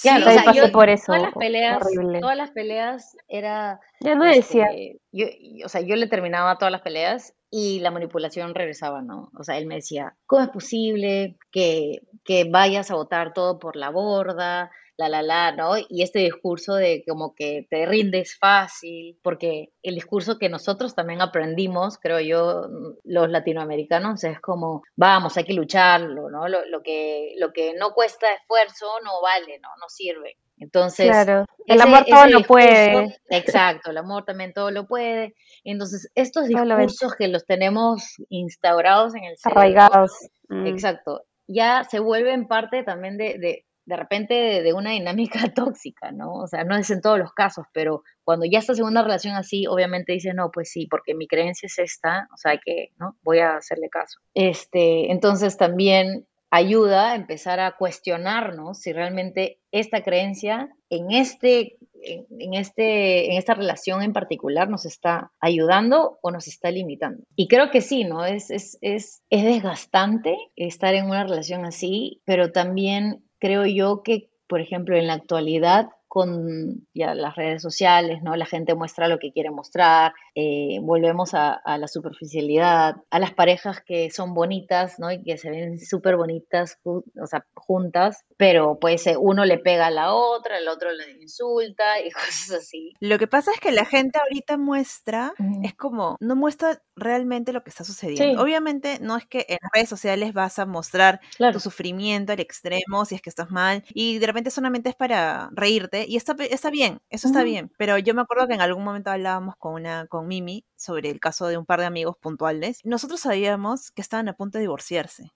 Claro, 0.02 0.26
o 0.28 0.30
sea, 0.30 0.52
yo, 0.52 0.72
por 0.72 0.88
eso. 0.88 1.06
Todas 1.06 1.22
las 1.22 1.34
peleas, 1.34 1.78
todas 2.20 2.36
las 2.36 2.50
peleas 2.50 3.16
era. 3.28 3.80
Ya 4.00 4.14
no 4.14 4.24
decía. 4.24 4.66
Este, 4.66 5.00
yo, 5.12 5.26
o 5.64 5.68
sea, 5.68 5.80
yo 5.80 5.96
le 5.96 6.06
terminaba 6.06 6.58
todas 6.58 6.72
las 6.72 6.82
peleas 6.82 7.34
y 7.50 7.80
la 7.80 7.90
manipulación 7.90 8.54
regresaba, 8.54 9.00
¿no? 9.02 9.30
O 9.38 9.44
sea, 9.44 9.58
él 9.58 9.66
me 9.66 9.76
decía, 9.76 10.16
¿cómo 10.26 10.42
es 10.42 10.48
posible 10.48 11.36
que, 11.52 12.02
que 12.24 12.44
vayas 12.50 12.90
a 12.90 12.96
votar 12.96 13.32
todo 13.32 13.58
por 13.58 13.76
la 13.76 13.90
borda? 13.90 14.70
La, 14.96 15.08
la, 15.08 15.22
la, 15.22 15.52
¿no? 15.52 15.76
Y 15.88 16.02
este 16.02 16.20
discurso 16.20 16.74
de 16.74 17.04
como 17.06 17.34
que 17.34 17.66
te 17.68 17.86
rindes 17.86 18.36
fácil, 18.38 19.18
porque 19.22 19.70
el 19.82 19.94
discurso 19.94 20.38
que 20.38 20.48
nosotros 20.48 20.94
también 20.94 21.20
aprendimos, 21.20 21.98
creo 21.98 22.20
yo, 22.20 22.68
los 23.04 23.28
latinoamericanos, 23.28 24.24
es 24.24 24.40
como, 24.40 24.82
vamos, 24.96 25.36
hay 25.36 25.44
que 25.44 25.52
lucharlo, 25.54 26.30
¿no? 26.30 26.48
Lo, 26.48 26.64
lo 26.66 26.82
que, 26.82 27.34
lo 27.38 27.52
que 27.52 27.74
no 27.74 27.92
cuesta 27.92 28.32
esfuerzo 28.32 28.86
no 29.04 29.20
vale, 29.22 29.58
¿no? 29.60 29.68
No 29.80 29.88
sirve. 29.88 30.36
Entonces, 30.58 31.08
claro. 31.08 31.44
el 31.66 31.80
amor 31.80 32.04
todo 32.08 32.26
lo 32.26 32.42
puede. 32.42 33.18
Exacto, 33.28 33.90
el 33.90 33.98
amor 33.98 34.24
también 34.24 34.52
todo 34.52 34.70
lo 34.70 34.86
puede. 34.86 35.34
Entonces, 35.64 36.10
estos 36.14 36.46
discursos 36.46 37.14
que 37.18 37.28
los 37.28 37.44
tenemos 37.44 38.16
instaurados 38.28 39.14
en 39.16 39.24
el 39.24 39.36
cerebro, 39.36 39.60
arraigados, 39.60 40.12
mm. 40.48 40.66
exacto, 40.66 41.24
ya 41.46 41.84
se 41.84 41.98
vuelven 41.98 42.46
parte 42.46 42.84
también 42.84 43.16
de, 43.16 43.38
de 43.38 43.66
repente 43.86 44.62
de, 44.62 44.72
una 44.72 44.90
dinámica 44.90 45.38
tóxica, 45.54 46.12
¿no? 46.12 46.34
O 46.34 46.46
sea, 46.46 46.64
no 46.64 46.76
es 46.76 46.90
en 46.90 47.00
todos 47.00 47.18
los 47.18 47.32
casos, 47.32 47.66
pero 47.72 48.02
cuando 48.24 48.46
ya 48.46 48.58
estás 48.58 48.78
en 48.78 48.86
una 48.86 49.02
relación 49.02 49.34
así, 49.36 49.66
obviamente 49.66 50.12
dices, 50.12 50.34
no, 50.34 50.50
pues 50.50 50.70
sí, 50.70 50.86
porque 50.86 51.14
mi 51.14 51.26
creencia 51.26 51.66
es 51.66 51.78
esta, 51.78 52.28
o 52.32 52.36
sea, 52.36 52.58
que, 52.64 52.92
¿no? 52.98 53.16
Voy 53.22 53.40
a 53.40 53.56
hacerle 53.56 53.88
caso. 53.90 54.18
Este, 54.34 55.12
entonces 55.12 55.56
también 55.56 56.26
ayuda 56.50 57.12
a 57.12 57.14
empezar 57.16 57.58
a 57.58 57.76
cuestionarnos 57.76 58.78
si 58.78 58.92
realmente 58.92 59.58
esta 59.72 60.04
creencia 60.04 60.70
en 60.88 61.10
este 61.10 61.78
en, 62.04 62.54
este, 62.54 63.30
en 63.30 63.38
esta 63.38 63.54
relación 63.54 64.02
en 64.02 64.12
particular 64.12 64.68
nos 64.68 64.84
está 64.84 65.32
ayudando 65.40 66.18
o 66.22 66.30
nos 66.30 66.46
está 66.46 66.70
limitando. 66.70 67.24
Y 67.34 67.48
creo 67.48 67.70
que 67.70 67.80
sí, 67.80 68.04
¿no? 68.04 68.24
Es, 68.24 68.50
es, 68.50 68.78
es, 68.82 69.22
es 69.30 69.44
desgastante 69.44 70.36
estar 70.56 70.94
en 70.94 71.06
una 71.06 71.24
relación 71.24 71.64
así, 71.64 72.20
pero 72.24 72.52
también 72.52 73.23
creo 73.44 73.66
yo 73.66 74.02
que, 74.02 74.30
por 74.48 74.62
ejemplo, 74.62 74.96
en 74.96 75.06
la 75.06 75.12
actualidad 75.12 75.90
con 76.08 76.86
ya 76.94 77.14
las 77.14 77.36
redes 77.36 77.60
sociales, 77.60 78.22
¿no? 78.22 78.36
La 78.36 78.46
gente 78.46 78.74
muestra 78.74 79.06
lo 79.06 79.18
que 79.18 79.32
quiere 79.32 79.50
mostrar, 79.50 80.14
eh, 80.34 80.78
volvemos 80.82 81.34
a, 81.34 81.60
la 81.64 81.88
superficialidad, 81.88 82.96
a 83.10 83.18
las 83.18 83.32
parejas 83.32 83.82
que 83.84 84.10
son 84.10 84.34
bonitas, 84.34 84.98
¿no? 84.98 85.12
Y 85.12 85.22
que 85.22 85.38
se 85.38 85.50
ven 85.50 85.78
súper 85.78 86.16
bonitas, 86.16 86.78
o 86.84 87.02
sea, 87.26 87.46
juntas, 87.54 88.24
pero 88.36 88.78
pues 88.80 89.06
eh, 89.06 89.16
uno 89.16 89.44
le 89.44 89.58
pega 89.58 89.86
a 89.86 89.90
la 89.90 90.12
otra, 90.12 90.58
el 90.58 90.68
otro 90.68 90.92
le 90.92 91.22
insulta 91.22 92.00
y 92.00 92.10
cosas 92.10 92.50
así. 92.58 92.92
Lo 93.00 93.18
que 93.18 93.26
pasa 93.26 93.52
es 93.52 93.60
que 93.60 93.72
la 93.72 93.84
gente 93.84 94.18
ahorita 94.18 94.56
muestra, 94.56 95.32
es 95.62 95.74
como, 95.74 96.16
no 96.20 96.36
muestra 96.36 96.82
realmente 96.96 97.52
lo 97.52 97.62
que 97.62 97.70
está 97.70 97.84
sucediendo. 97.84 98.42
Obviamente 98.42 98.98
no 99.00 99.16
es 99.16 99.26
que 99.26 99.46
en 99.48 99.58
redes 99.72 99.88
sociales 99.88 100.32
vas 100.32 100.58
a 100.58 100.66
mostrar 100.66 101.20
tu 101.52 101.60
sufrimiento 101.60 102.32
al 102.32 102.40
extremo, 102.40 103.04
si 103.04 103.14
es 103.14 103.22
que 103.22 103.30
estás 103.30 103.50
mal, 103.50 103.84
y 103.90 104.18
de 104.18 104.26
repente 104.26 104.50
solamente 104.50 104.88
es 104.88 104.96
para 104.96 105.48
reírte 105.52 106.06
y 106.08 106.16
está, 106.16 106.34
está 106.50 106.70
bien, 106.70 106.98
eso 107.10 107.28
está 107.28 107.42
bien. 107.42 107.70
Pero 107.78 107.98
yo 107.98 108.14
me 108.14 108.22
acuerdo 108.22 108.48
que 108.48 108.54
en 108.54 108.60
algún 108.60 108.84
momento 108.84 109.10
hablábamos 109.10 109.54
con, 109.56 109.74
una, 109.74 110.06
con 110.06 110.23
Mimi 110.24 110.64
sobre 110.76 111.10
el 111.10 111.20
caso 111.20 111.46
de 111.46 111.56
un 111.56 111.64
par 111.64 111.80
de 111.80 111.86
amigos 111.86 112.16
puntuales. 112.20 112.80
Nosotros 112.84 113.20
sabíamos 113.20 113.90
que 113.90 114.02
estaban 114.02 114.28
a 114.28 114.34
punto 114.34 114.58
de 114.58 114.62
divorciarse. 114.62 115.32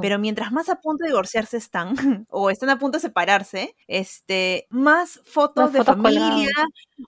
Pero 0.00 0.18
mientras 0.18 0.50
más 0.50 0.68
a 0.68 0.80
punto 0.80 1.04
de 1.04 1.10
divorciarse 1.10 1.56
están, 1.56 1.94
o 2.30 2.50
están 2.50 2.70
a 2.70 2.78
punto 2.78 2.98
de 2.98 3.02
separarse, 3.02 3.76
este, 3.86 4.66
más 4.70 5.20
fotos 5.24 5.72
de 5.72 5.84
familia, 5.84 6.50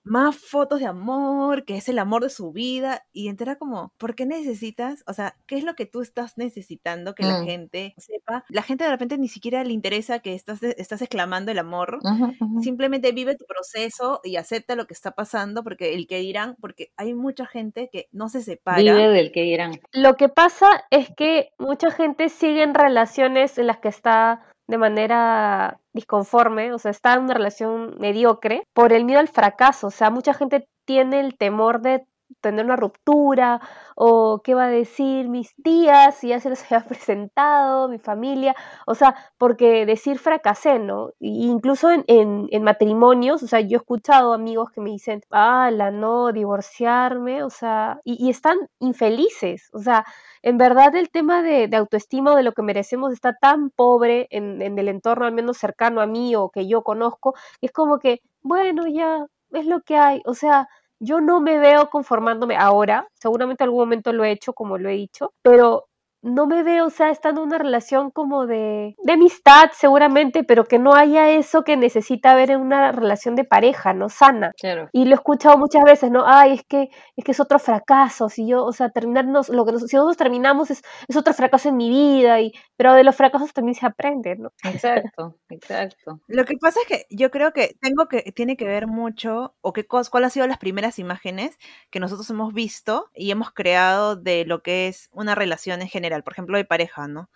más 0.03 0.37
fotos 0.37 0.79
de 0.79 0.85
amor, 0.85 1.65
que 1.65 1.77
es 1.77 1.89
el 1.89 1.99
amor 1.99 2.23
de 2.23 2.29
su 2.29 2.51
vida, 2.51 3.05
y 3.11 3.27
entera 3.27 3.57
como, 3.57 3.93
¿por 3.97 4.15
qué 4.15 4.25
necesitas? 4.25 5.03
O 5.07 5.13
sea, 5.13 5.35
¿qué 5.47 5.57
es 5.57 5.63
lo 5.63 5.75
que 5.75 5.85
tú 5.85 6.01
estás 6.01 6.37
necesitando 6.37 7.13
que 7.13 7.23
la 7.23 7.41
mm. 7.41 7.45
gente 7.45 7.93
sepa? 7.97 8.45
La 8.49 8.61
gente 8.61 8.85
de 8.85 8.91
repente 8.91 9.17
ni 9.17 9.27
siquiera 9.27 9.63
le 9.63 9.73
interesa 9.73 10.19
que 10.19 10.33
estás, 10.33 10.63
estás 10.63 11.01
exclamando 11.01 11.51
el 11.51 11.59
amor, 11.59 11.99
simplemente 12.61 13.11
vive 13.11 13.35
tu 13.35 13.45
proceso 13.45 14.21
y 14.23 14.37
acepta 14.37 14.75
lo 14.75 14.87
que 14.87 14.93
está 14.93 15.11
pasando, 15.11 15.63
porque 15.63 15.93
el 15.93 16.07
que 16.07 16.19
dirán, 16.19 16.55
porque 16.59 16.91
hay 16.95 17.08
mucha 17.13 17.45
gente 17.45 17.89
que 17.91 18.07
no 18.11 18.29
se 18.29 18.41
separa. 18.41 18.77
Vive 18.77 19.09
del 19.09 19.31
que 19.31 19.41
dirán. 19.41 19.79
Lo 19.91 20.15
que 20.15 20.29
pasa 20.29 20.85
es 20.89 21.09
que 21.15 21.51
mucha 21.57 21.91
gente 21.91 22.29
siguen 22.29 22.73
relaciones 22.73 23.57
en 23.57 23.67
las 23.67 23.79
que 23.79 23.89
está 23.89 24.41
de 24.67 24.77
manera 24.77 25.79
disconforme, 25.93 26.71
o 26.73 26.77
sea, 26.77 26.91
está 26.91 27.15
en 27.15 27.23
una 27.23 27.33
relación 27.33 27.95
mediocre 27.99 28.63
por 28.73 28.93
el 28.93 29.03
miedo 29.03 29.19
al 29.19 29.27
fracaso, 29.27 29.87
o 29.87 29.91
sea, 29.91 30.11
mucha 30.11 30.33
gente 30.33 30.67
tiene 30.85 31.19
el 31.19 31.37
temor 31.37 31.81
de 31.81 32.05
tener 32.41 32.65
una 32.65 32.75
ruptura 32.75 33.61
o 33.95 34.41
qué 34.43 34.55
va 34.55 34.65
a 34.65 34.69
decir 34.69 35.27
mis 35.29 35.53
tías 35.63 36.15
si 36.15 36.29
ya 36.29 36.39
se 36.39 36.49
les 36.49 36.63
había 36.71 36.87
presentado, 36.87 37.89
mi 37.89 37.99
familia, 37.99 38.55
o 38.85 38.95
sea, 38.95 39.15
porque 39.37 39.85
decir 39.85 40.19
fracasé, 40.19 40.79
¿no? 40.79 41.11
incluso 41.19 41.89
en, 41.91 42.03
en, 42.07 42.63
matrimonios, 42.63 43.43
o 43.43 43.47
sea, 43.47 43.59
yo 43.61 43.77
he 43.77 43.81
escuchado 43.81 44.33
amigos 44.33 44.71
que 44.71 44.81
me 44.81 44.91
dicen, 44.91 45.21
ah, 45.31 45.69
la 45.71 45.91
no, 45.91 46.31
divorciarme, 46.31 47.43
o 47.43 47.49
sea, 47.49 47.99
y, 48.03 48.29
están 48.29 48.57
infelices, 48.79 49.69
o 49.73 49.79
sea, 49.79 50.05
en 50.41 50.57
verdad 50.57 50.95
el 50.95 51.09
tema 51.09 51.41
de, 51.41 51.67
de, 51.67 51.77
autoestima 51.77 52.33
o 52.33 52.35
de 52.35 52.43
lo 52.43 52.53
que 52.53 52.61
merecemos 52.61 53.13
está 53.13 53.33
tan 53.33 53.69
pobre 53.71 54.27
en, 54.31 54.61
en 54.61 54.77
el 54.79 54.87
entorno 54.89 55.25
al 55.25 55.33
menos 55.33 55.57
cercano 55.57 56.01
a 56.01 56.07
mí 56.07 56.35
o 56.35 56.49
que 56.49 56.67
yo 56.67 56.83
conozco, 56.83 57.35
es 57.61 57.71
como 57.71 57.99
que, 57.99 58.21
bueno, 58.41 58.87
ya 58.87 59.25
es 59.51 59.65
lo 59.65 59.81
que 59.81 59.97
hay, 59.97 60.21
o 60.25 60.33
sea, 60.33 60.67
yo 60.99 61.21
no 61.21 61.41
me 61.41 61.59
veo 61.59 61.89
conformándome 61.89 62.57
ahora, 62.57 63.07
seguramente 63.15 63.63
algún 63.65 63.81
momento 63.81 64.13
lo 64.13 64.23
he 64.23 64.31
hecho, 64.31 64.53
como 64.53 64.77
lo 64.77 64.89
he 64.89 64.93
dicho, 64.93 65.33
pero 65.41 65.88
no 66.21 66.47
me 66.47 66.63
veo, 66.63 66.87
o 66.87 66.89
sea, 66.89 67.09
estando 67.09 67.41
en 67.41 67.47
una 67.47 67.57
relación 67.57 68.11
como 68.11 68.45
de, 68.45 68.95
de 69.01 69.13
amistad 69.13 69.69
seguramente, 69.73 70.43
pero 70.43 70.65
que 70.65 70.79
no 70.79 70.93
haya 70.93 71.29
eso 71.29 71.63
que 71.63 71.77
necesita 71.77 72.31
haber 72.31 72.51
en 72.51 72.61
una 72.61 72.91
relación 72.91 73.35
de 73.35 73.45
pareja, 73.45 73.93
¿no? 73.93 74.09
Sana. 74.09 74.51
Claro. 74.59 74.89
Y 74.91 75.05
lo 75.05 75.11
he 75.11 75.13
escuchado 75.15 75.57
muchas 75.57 75.83
veces, 75.83 76.11
¿no? 76.11 76.23
Ay, 76.25 76.53
es 76.53 76.63
que 76.63 76.89
es 77.15 77.23
que 77.23 77.31
es 77.31 77.39
otro 77.39 77.59
fracaso, 77.59 78.29
si 78.29 78.47
yo, 78.47 78.65
o 78.65 78.73
sea, 78.73 78.89
terminarnos, 78.89 79.49
lo 79.49 79.65
que 79.65 79.77
si 79.79 79.95
nosotros 79.95 80.17
terminamos 80.17 80.71
es, 80.71 80.81
es 81.07 81.15
otro 81.15 81.33
fracaso 81.33 81.69
en 81.69 81.77
mi 81.77 81.89
vida, 81.89 82.41
y, 82.41 82.51
pero 82.75 82.93
de 82.93 83.03
los 83.03 83.15
fracasos 83.15 83.53
también 83.53 83.75
se 83.75 83.85
aprende, 83.85 84.35
¿no? 84.35 84.51
Exacto, 84.63 85.35
exacto. 85.49 86.19
Lo 86.27 86.45
que 86.45 86.57
pasa 86.57 86.79
es 86.81 86.87
que 86.87 87.05
yo 87.09 87.31
creo 87.31 87.53
que 87.53 87.77
tengo 87.81 88.07
que, 88.07 88.31
tiene 88.33 88.57
que 88.57 88.65
ver 88.65 88.87
mucho, 88.87 89.55
o 89.61 89.73
qué 89.73 89.85
cuál 89.85 90.23
han 90.23 90.31
sido 90.31 90.47
las 90.47 90.57
primeras 90.57 90.99
imágenes 90.99 91.57
que 91.89 91.99
nosotros 91.99 92.29
hemos 92.29 92.53
visto 92.53 93.09
y 93.13 93.31
hemos 93.31 93.51
creado 93.51 94.15
de 94.15 94.45
lo 94.45 94.61
que 94.61 94.87
es 94.87 95.09
una 95.13 95.35
relación 95.35 95.81
en 95.81 95.87
general 95.87 96.08
por 96.23 96.33
ejemplo, 96.33 96.57
de 96.57 96.65
pareja, 96.65 97.07
¿no? 97.07 97.29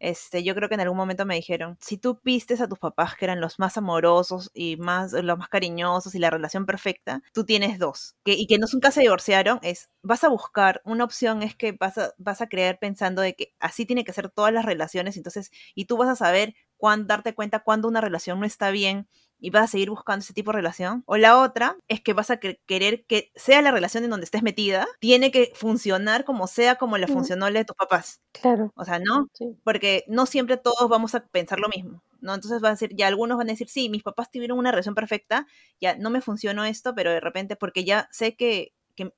Este, 0.00 0.42
yo 0.42 0.54
creo 0.54 0.70
que 0.70 0.76
en 0.76 0.80
algún 0.80 0.96
momento 0.96 1.26
me 1.26 1.34
dijeron, 1.34 1.76
si 1.78 1.98
tú 1.98 2.18
vistes 2.24 2.62
a 2.62 2.68
tus 2.68 2.78
papás 2.78 3.16
que 3.16 3.26
eran 3.26 3.40
los 3.40 3.58
más 3.58 3.76
amorosos 3.76 4.50
y 4.54 4.78
más, 4.78 5.12
los 5.12 5.38
más 5.38 5.50
cariñosos 5.50 6.14
y 6.14 6.18
la 6.18 6.30
relación 6.30 6.64
perfecta, 6.64 7.22
tú 7.34 7.44
tienes 7.44 7.78
dos. 7.78 8.16
Que, 8.24 8.32
y 8.32 8.46
que 8.46 8.58
no 8.58 8.66
nunca 8.72 8.90
se 8.92 9.02
divorciaron, 9.02 9.58
es, 9.62 9.90
vas 10.02 10.24
a 10.24 10.30
buscar, 10.30 10.80
una 10.86 11.04
opción 11.04 11.42
es 11.42 11.54
que 11.54 11.72
vas 11.72 11.98
a, 11.98 12.14
vas 12.16 12.40
a 12.40 12.48
creer 12.48 12.78
pensando 12.78 13.20
de 13.20 13.34
que 13.34 13.52
así 13.60 13.84
tiene 13.84 14.04
que 14.04 14.14
ser 14.14 14.30
todas 14.30 14.54
las 14.54 14.64
relaciones, 14.64 15.18
entonces, 15.18 15.50
y 15.74 15.84
tú 15.84 15.98
vas 15.98 16.08
a 16.08 16.16
saber 16.16 16.54
cuándo, 16.78 17.08
darte 17.08 17.34
cuenta 17.34 17.60
cuando 17.60 17.86
una 17.86 18.00
relación 18.00 18.40
no 18.40 18.46
está 18.46 18.70
bien 18.70 19.06
y 19.40 19.50
vas 19.50 19.64
a 19.64 19.66
seguir 19.68 19.90
buscando 19.90 20.22
ese 20.22 20.32
tipo 20.32 20.50
de 20.52 20.56
relación. 20.56 21.02
O 21.06 21.16
la 21.16 21.40
otra 21.40 21.76
es 21.88 22.00
que 22.00 22.12
vas 22.12 22.30
a 22.30 22.38
querer 22.38 23.04
que 23.06 23.32
sea 23.34 23.62
la 23.62 23.70
relación 23.70 24.04
en 24.04 24.10
donde 24.10 24.24
estés 24.24 24.42
metida, 24.42 24.86
tiene 25.00 25.30
que 25.30 25.52
funcionar 25.54 26.24
como 26.24 26.46
sea 26.46 26.76
como 26.76 26.98
le 26.98 27.06
funcionó 27.06 27.48
la 27.50 27.60
de 27.60 27.64
tus 27.64 27.76
papás. 27.76 28.20
Claro. 28.32 28.72
O 28.76 28.84
sea, 28.84 28.98
¿no? 28.98 29.28
Porque 29.64 30.04
no 30.06 30.26
siempre 30.26 30.56
todos 30.56 30.88
vamos 30.88 31.14
a 31.14 31.26
pensar 31.26 31.60
lo 31.60 31.68
mismo. 31.68 32.02
¿no? 32.20 32.34
Entonces 32.34 32.62
va 32.62 32.68
a 32.68 32.72
decir, 32.72 32.94
ya 32.94 33.06
algunos 33.06 33.38
van 33.38 33.48
a 33.48 33.52
decir, 33.52 33.68
sí, 33.68 33.88
mis 33.88 34.02
papás 34.02 34.30
tuvieron 34.30 34.58
una 34.58 34.70
relación 34.70 34.94
perfecta, 34.94 35.46
ya 35.80 35.96
no 35.96 36.10
me 36.10 36.20
funcionó 36.20 36.64
esto, 36.64 36.94
pero 36.94 37.10
de 37.10 37.20
repente, 37.20 37.56
porque 37.56 37.84
ya 37.84 38.08
sé 38.12 38.36
que 38.36 38.74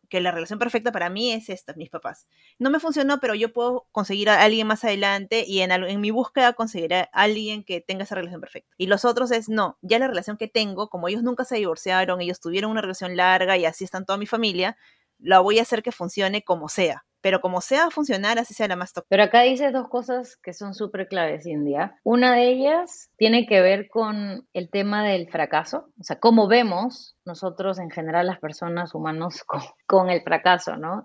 que, 0.08 0.20
la 0.20 0.30
relación 0.30 0.58
perfecta 0.58 0.92
para 0.92 1.10
mí 1.10 1.32
es 1.32 1.48
esta, 1.48 1.74
mis 1.74 1.90
papás. 1.90 2.26
No 2.58 2.70
me 2.70 2.80
funcionó, 2.80 3.20
pero 3.20 3.34
yo 3.34 3.52
puedo 3.52 3.86
conseguir 3.92 4.30
a 4.30 4.42
alguien 4.42 4.66
más 4.66 4.84
adelante 4.84 5.44
y 5.46 5.60
en, 5.60 5.72
en 5.72 6.00
mi 6.00 6.10
búsqueda 6.10 6.52
conseguir 6.52 6.94
a 6.94 7.02
alguien 7.12 7.64
que 7.64 7.80
tenga 7.80 8.04
esa 8.04 8.14
relación 8.14 8.40
perfecta. 8.40 8.74
Y 8.78 8.86
los 8.86 9.04
otros 9.04 9.30
es, 9.30 9.48
no, 9.48 9.78
ya 9.82 9.98
la 9.98 10.08
relación 10.08 10.36
que 10.36 10.48
tengo, 10.48 10.88
como 10.88 11.08
ellos 11.08 11.22
nunca 11.22 11.44
se 11.44 11.56
divorciaron, 11.56 12.20
ellos 12.20 12.40
tuvieron 12.40 12.70
una 12.70 12.82
relación 12.82 13.16
larga 13.16 13.56
y 13.56 13.64
así 13.64 13.84
están 13.84 14.04
toda 14.04 14.18
mi 14.18 14.26
familia, 14.26 14.76
la 15.18 15.40
voy 15.40 15.58
a 15.58 15.62
hacer 15.62 15.82
que 15.82 15.92
funcione 15.92 16.42
como 16.42 16.68
sea 16.68 17.04
pero 17.22 17.40
como 17.40 17.60
sea 17.60 17.88
funcionar, 17.90 18.38
así 18.38 18.52
sea 18.52 18.68
la 18.68 18.76
más 18.76 18.92
top. 18.92 19.06
Pero 19.08 19.22
acá 19.22 19.42
dices 19.42 19.72
dos 19.72 19.88
cosas 19.88 20.36
que 20.36 20.52
son 20.52 20.74
súper 20.74 21.08
claves, 21.08 21.46
India. 21.46 21.96
Una 22.02 22.34
de 22.34 22.48
ellas 22.48 23.10
tiene 23.16 23.46
que 23.46 23.60
ver 23.60 23.88
con 23.88 24.46
el 24.52 24.68
tema 24.68 25.04
del 25.04 25.30
fracaso, 25.30 25.88
o 25.98 26.02
sea, 26.02 26.18
cómo 26.18 26.48
vemos 26.48 27.16
nosotros 27.24 27.78
en 27.78 27.90
general 27.90 28.26
las 28.26 28.40
personas 28.40 28.94
humanos 28.94 29.44
con, 29.86 30.10
el 30.10 30.22
fracaso, 30.22 30.76
¿no? 30.76 31.04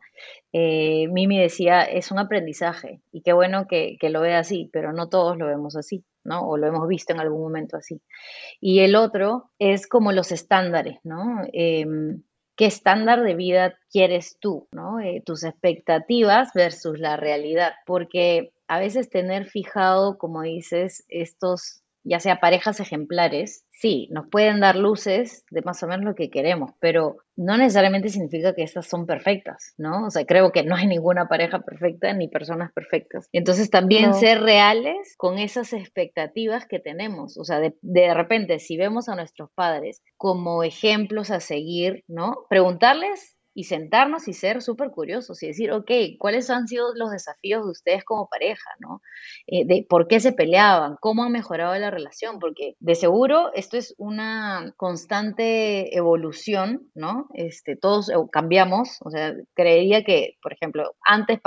Eh, 0.52 1.08
Mimi 1.10 1.40
decía, 1.40 1.84
es 1.84 2.12
un 2.12 2.20
aprendizaje 2.20 3.02
y 3.12 3.22
qué 3.22 3.34
bueno 3.34 3.68
que, 3.68 3.98
lo 4.02 4.22
vea 4.22 4.40
así, 4.40 4.70
pero 4.74 4.94
no 4.94 5.10
todos 5.10 5.38
lo 5.38 5.46
vemos 5.46 5.76
así. 5.76 6.04
¿no? 6.24 6.42
O 6.42 6.58
lo 6.58 6.68
hemos 6.68 6.90
visto 6.90 7.14
en 7.14 7.22
algún 7.22 7.42
momento 7.42 7.78
así. 7.78 8.02
Y 8.60 8.80
el 8.80 8.98
otro 8.98 9.50
es 9.60 9.88
como 9.88 10.12
los 10.12 10.34
estándares, 10.34 11.00
¿no? 11.06 11.40
Em, 11.54 12.22
qué 12.58 12.66
estándar 12.66 13.24
de 13.24 13.36
vida 13.36 13.78
quieres 13.92 14.38
tú, 14.40 14.68
¿no? 14.72 15.00
Eh, 15.00 15.22
tus 15.26 15.44
expectativas 15.44 16.50
versus 16.54 17.00
la 17.00 17.16
realidad, 17.16 17.74
porque 17.86 18.52
a 18.68 18.80
veces 18.80 19.10
tener 19.10 19.46
fijado, 19.46 20.18
como 20.18 20.42
dices, 20.42 21.06
estos 21.08 21.84
ya 22.04 22.20
sea 22.20 22.40
parejas 22.40 22.80
ejemplares, 22.80 23.66
sí, 23.72 24.08
nos 24.12 24.28
pueden 24.28 24.60
dar 24.60 24.76
luces 24.76 25.46
de 25.52 25.62
más 25.62 25.82
o 25.84 25.88
menos 25.88 26.06
lo 26.06 26.16
que 26.16 26.30
queremos, 26.30 26.72
pero 26.80 27.18
no 27.36 27.58
necesariamente 27.58 28.10
significa 28.10 28.56
que 28.56 28.64
estas 28.64 28.88
son 28.88 29.06
perfectas, 29.06 29.74
¿no? 29.78 30.08
O 30.08 30.10
sea, 30.10 30.26
creo 30.26 30.52
que 30.52 30.64
no 30.64 30.76
hay 30.76 30.88
ninguna 30.88 31.28
pareja 31.28 31.60
perfecta 31.60 32.12
ni 32.14 32.28
personas 32.28 32.72
perfectas. 32.74 33.30
Entonces 33.32 33.70
también 33.70 34.14
ser 34.16 34.42
reales 34.42 35.16
con 35.18 35.38
esas 35.38 35.74
expectativas 35.74 36.66
que 36.66 36.80
tenemos. 36.80 37.38
O 37.38 37.44
sea, 37.44 37.60
de, 37.60 37.78
de 37.82 38.14
repente, 38.14 38.60
si 38.60 38.78
vemos 38.78 39.10
a 39.10 39.16
nuestros 39.16 39.52
padres 39.54 40.02
como 40.18 40.64
ejemplos 40.64 41.30
a 41.30 41.40
seguir, 41.40 42.04
¿no? 42.08 42.46
Preguntarles 42.50 43.37
y 43.58 43.64
sentarnos 43.64 44.28
y 44.28 44.34
ser 44.34 44.62
súper 44.62 44.92
curiosos 44.92 45.42
y 45.42 45.48
decir, 45.48 45.72
ok, 45.72 45.90
¿cuáles 46.20 46.52
han 46.52 46.68
sido 46.68 46.94
los 46.94 47.10
desafíos 47.10 47.66
de 47.66 47.72
ustedes 47.72 48.06
como 48.06 48.30
pareja? 48.30 48.70
¿no? 48.80 49.02
Eh, 49.48 49.66
de 49.66 49.84
¿Por 49.90 50.08
qué 50.08 50.20
se 50.20 50.32
peleaban? 50.32 50.96
¿Cómo 51.02 51.24
han 51.24 51.32
mejorado 51.32 51.76
la 51.80 51.90
relación? 51.90 52.38
Porque 52.38 52.76
de 52.80 52.94
seguro 52.94 53.52
esto 53.56 53.76
es 53.76 53.96
una 53.98 54.76
constante 54.78 55.98
evolución, 55.98 56.92
¿no? 56.94 57.30
Este, 57.34 57.76
todos 57.76 58.12
cambiamos, 58.32 59.00
o 59.04 59.10
sea, 59.10 59.34
creería 59.56 60.04
que, 60.04 60.38
por 60.44 60.54
ejemplo, 60.54 60.96
antes 61.04 61.40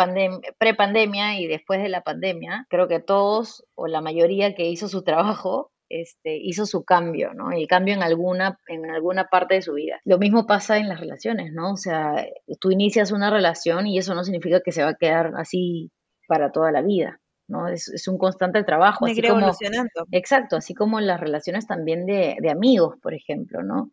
pre-pandemia 0.58 1.38
y 1.38 1.46
después 1.46 1.80
de 1.80 1.90
la 1.90 2.02
pandemia, 2.02 2.66
creo 2.70 2.88
que 2.88 2.98
todos 2.98 3.64
o 3.76 3.86
la 3.86 4.00
mayoría 4.00 4.56
que 4.56 4.68
hizo 4.68 4.88
su 4.88 5.04
trabajo 5.04 5.70
este, 5.90 6.36
hizo 6.36 6.64
su 6.64 6.84
cambio, 6.84 7.34
¿no? 7.34 7.50
El 7.52 7.66
cambio 7.66 7.94
en 7.94 8.02
alguna, 8.02 8.58
en 8.68 8.88
alguna 8.90 9.24
parte 9.24 9.56
de 9.56 9.62
su 9.62 9.74
vida. 9.74 10.00
Lo 10.04 10.18
mismo 10.18 10.46
pasa 10.46 10.78
en 10.78 10.88
las 10.88 11.00
relaciones, 11.00 11.52
¿no? 11.52 11.72
O 11.72 11.76
sea, 11.76 12.26
tú 12.60 12.70
inicias 12.70 13.12
una 13.12 13.28
relación 13.28 13.86
y 13.86 13.98
eso 13.98 14.14
no 14.14 14.24
significa 14.24 14.60
que 14.64 14.72
se 14.72 14.84
va 14.84 14.90
a 14.90 14.94
quedar 14.94 15.32
así 15.36 15.90
para 16.26 16.52
toda 16.52 16.72
la 16.72 16.80
vida. 16.80 17.20
¿no? 17.48 17.66
Es, 17.66 18.06
un 18.06 18.16
constante 18.16 18.62
trabajo. 18.62 19.06
Así 19.06 19.20
como, 19.20 19.40
evolucionando. 19.40 20.06
Exacto, 20.12 20.56
así 20.56 20.72
como 20.72 21.00
las 21.00 21.18
relaciones 21.18 21.66
también 21.66 22.06
de, 22.06 22.36
de 22.40 22.50
amigos, 22.50 22.94
por 23.02 23.12
ejemplo, 23.12 23.64
¿no? 23.64 23.90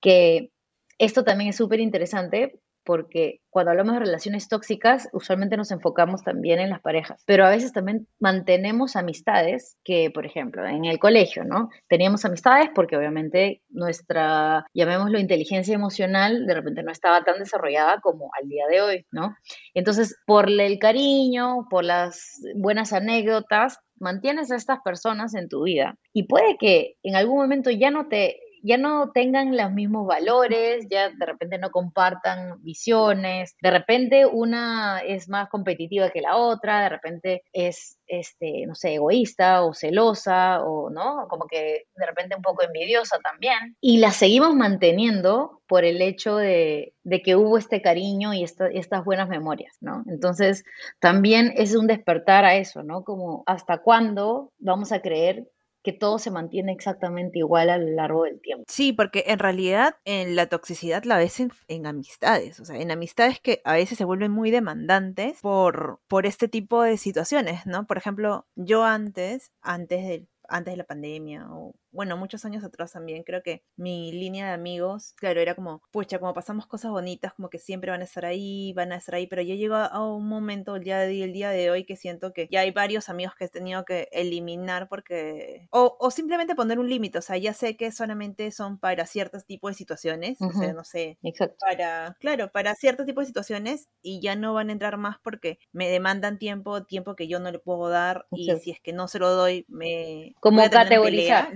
Que 0.00 0.50
esto 0.98 1.22
también 1.22 1.50
es 1.50 1.56
súper 1.56 1.78
interesante 1.78 2.58
porque 2.86 3.40
cuando 3.50 3.72
hablamos 3.72 3.94
de 3.94 4.00
relaciones 4.00 4.48
tóxicas, 4.48 5.08
usualmente 5.12 5.56
nos 5.56 5.70
enfocamos 5.70 6.22
también 6.22 6.60
en 6.60 6.70
las 6.70 6.80
parejas, 6.80 7.22
pero 7.26 7.44
a 7.44 7.50
veces 7.50 7.72
también 7.72 8.06
mantenemos 8.20 8.96
amistades 8.96 9.76
que, 9.82 10.10
por 10.10 10.24
ejemplo, 10.24 10.64
en 10.64 10.84
el 10.84 10.98
colegio, 10.98 11.44
¿no? 11.44 11.68
Teníamos 11.88 12.24
amistades 12.24 12.70
porque 12.74 12.96
obviamente 12.96 13.62
nuestra, 13.68 14.66
llamémoslo, 14.72 15.18
inteligencia 15.18 15.74
emocional 15.74 16.46
de 16.46 16.54
repente 16.54 16.82
no 16.82 16.92
estaba 16.92 17.24
tan 17.24 17.38
desarrollada 17.38 18.00
como 18.00 18.30
al 18.40 18.48
día 18.48 18.66
de 18.70 18.80
hoy, 18.80 19.06
¿no? 19.10 19.36
Entonces, 19.74 20.16
por 20.26 20.48
el 20.48 20.78
cariño, 20.78 21.66
por 21.68 21.84
las 21.84 22.40
buenas 22.54 22.92
anécdotas, 22.92 23.78
mantienes 23.98 24.50
a 24.50 24.56
estas 24.56 24.80
personas 24.84 25.34
en 25.34 25.48
tu 25.48 25.64
vida 25.64 25.98
y 26.12 26.24
puede 26.24 26.56
que 26.58 26.96
en 27.02 27.16
algún 27.16 27.38
momento 27.38 27.70
ya 27.70 27.90
no 27.90 28.08
te 28.08 28.38
ya 28.66 28.76
no 28.76 29.12
tengan 29.12 29.56
los 29.56 29.72
mismos 29.72 30.06
valores, 30.06 30.86
ya 30.90 31.10
de 31.10 31.26
repente 31.26 31.58
no 31.58 31.70
compartan 31.70 32.62
visiones, 32.62 33.54
de 33.62 33.70
repente 33.70 34.26
una 34.26 35.00
es 35.00 35.28
más 35.28 35.48
competitiva 35.48 36.10
que 36.10 36.20
la 36.20 36.36
otra, 36.36 36.82
de 36.82 36.88
repente 36.88 37.42
es, 37.52 37.98
este, 38.06 38.66
no 38.66 38.74
sé, 38.74 38.94
egoísta 38.94 39.62
o 39.62 39.72
celosa 39.72 40.64
o, 40.64 40.90
¿no? 40.90 41.28
Como 41.28 41.46
que 41.46 41.86
de 41.94 42.06
repente 42.06 42.34
un 42.34 42.42
poco 42.42 42.64
envidiosa 42.64 43.18
también. 43.20 43.76
Y 43.80 43.98
la 43.98 44.10
seguimos 44.10 44.54
manteniendo 44.54 45.62
por 45.68 45.84
el 45.84 46.02
hecho 46.02 46.36
de, 46.36 46.94
que 47.24 47.36
hubo 47.36 47.58
este 47.58 47.82
cariño 47.82 48.34
y 48.34 48.44
estas 48.44 49.04
buenas 49.04 49.28
memorias, 49.28 49.76
¿no? 49.80 50.02
Entonces, 50.08 50.64
también 50.98 51.52
es 51.56 51.74
un 51.74 51.86
despertar 51.86 52.44
a 52.44 52.56
eso, 52.56 52.82
¿no? 52.82 53.04
Como 53.04 53.42
hasta 53.46 53.78
cuándo 53.78 54.52
vamos 54.58 54.92
a 54.92 55.00
creer 55.00 55.46
que 55.86 55.92
todo 55.92 56.18
se 56.18 56.32
mantiene 56.32 56.72
exactamente 56.72 57.38
igual 57.38 57.70
a 57.70 57.78
lo 57.78 57.86
largo 57.86 58.24
del 58.24 58.40
tiempo. 58.40 58.64
Sí, 58.66 58.92
porque 58.92 59.22
en 59.28 59.38
realidad 59.38 59.94
en 60.04 60.34
la 60.34 60.48
toxicidad 60.48 61.04
la 61.04 61.16
ves 61.16 61.38
en, 61.38 61.86
amistades, 61.86 62.58
o 62.58 62.64
sea, 62.64 62.76
en 62.80 62.90
amistades 62.90 63.38
que 63.38 63.62
a 63.64 63.74
veces 63.74 63.96
se 63.96 64.04
vuelven 64.04 64.32
muy 64.32 64.50
demandantes 64.50 65.38
por, 65.42 66.00
por 66.08 66.26
este 66.26 66.48
tipo 66.48 66.82
de 66.82 66.96
situaciones, 66.96 67.66
¿no? 67.66 67.86
Por 67.86 67.98
ejemplo, 67.98 68.48
yo 68.56 68.82
antes, 68.82 69.52
antes 69.62 70.08
del 70.08 70.28
antes 70.48 70.72
de 70.72 70.76
la 70.76 70.84
pandemia 70.84 71.48
o 71.50 71.74
bueno, 71.96 72.16
muchos 72.16 72.44
años 72.44 72.62
atrás 72.62 72.92
también, 72.92 73.24
creo 73.24 73.42
que 73.42 73.64
mi 73.76 74.12
línea 74.12 74.48
de 74.48 74.52
amigos, 74.52 75.14
claro, 75.16 75.40
era 75.40 75.54
como, 75.54 75.82
pucha, 75.90 76.18
como 76.18 76.34
pasamos 76.34 76.66
cosas 76.66 76.90
bonitas, 76.90 77.32
como 77.32 77.48
que 77.48 77.58
siempre 77.58 77.90
van 77.90 78.02
a 78.02 78.04
estar 78.04 78.24
ahí, 78.26 78.72
van 78.74 78.92
a 78.92 78.96
estar 78.96 79.14
ahí, 79.14 79.26
pero 79.26 79.42
ya 79.42 79.54
llegó 79.54 79.76
a 79.76 80.14
un 80.14 80.28
momento 80.28 80.76
el 80.76 80.84
día 80.84 80.98
de, 80.98 81.24
el 81.24 81.32
día 81.32 81.50
de 81.50 81.70
hoy 81.70 81.84
que 81.84 81.96
siento 81.96 82.32
que 82.32 82.48
ya 82.50 82.60
hay 82.60 82.70
varios 82.70 83.08
amigos 83.08 83.34
que 83.34 83.46
he 83.46 83.48
tenido 83.48 83.84
que 83.84 84.08
eliminar 84.12 84.88
porque, 84.88 85.66
o, 85.70 85.96
o 85.98 86.10
simplemente 86.10 86.54
poner 86.54 86.78
un 86.78 86.88
límite, 86.88 87.18
o 87.18 87.22
sea, 87.22 87.38
ya 87.38 87.54
sé 87.54 87.76
que 87.76 87.90
solamente 87.90 88.50
son 88.50 88.78
para 88.78 89.06
ciertos 89.06 89.46
tipos 89.46 89.70
de 89.70 89.74
situaciones, 89.74 90.38
o 90.40 90.52
sea, 90.52 90.74
no 90.74 90.84
sé, 90.84 91.18
Exacto. 91.22 91.56
para, 91.60 92.16
claro, 92.20 92.52
para 92.52 92.74
ciertos 92.74 93.06
tipos 93.06 93.22
de 93.22 93.28
situaciones 93.28 93.88
y 94.02 94.20
ya 94.20 94.36
no 94.36 94.52
van 94.52 94.68
a 94.68 94.72
entrar 94.72 94.98
más 94.98 95.16
porque 95.22 95.58
me 95.72 95.88
demandan 95.88 96.38
tiempo, 96.38 96.84
tiempo 96.84 97.16
que 97.16 97.26
yo 97.26 97.40
no 97.40 97.50
le 97.50 97.58
puedo 97.58 97.88
dar 97.88 98.26
y 98.30 98.50
si 98.58 98.70
es 98.70 98.80
que 98.80 98.92
no 98.92 99.08
se 99.08 99.18
lo 99.18 99.30
doy, 99.30 99.64
me... 99.68 100.34
Como 100.40 100.62
categorizar. 100.68 101.54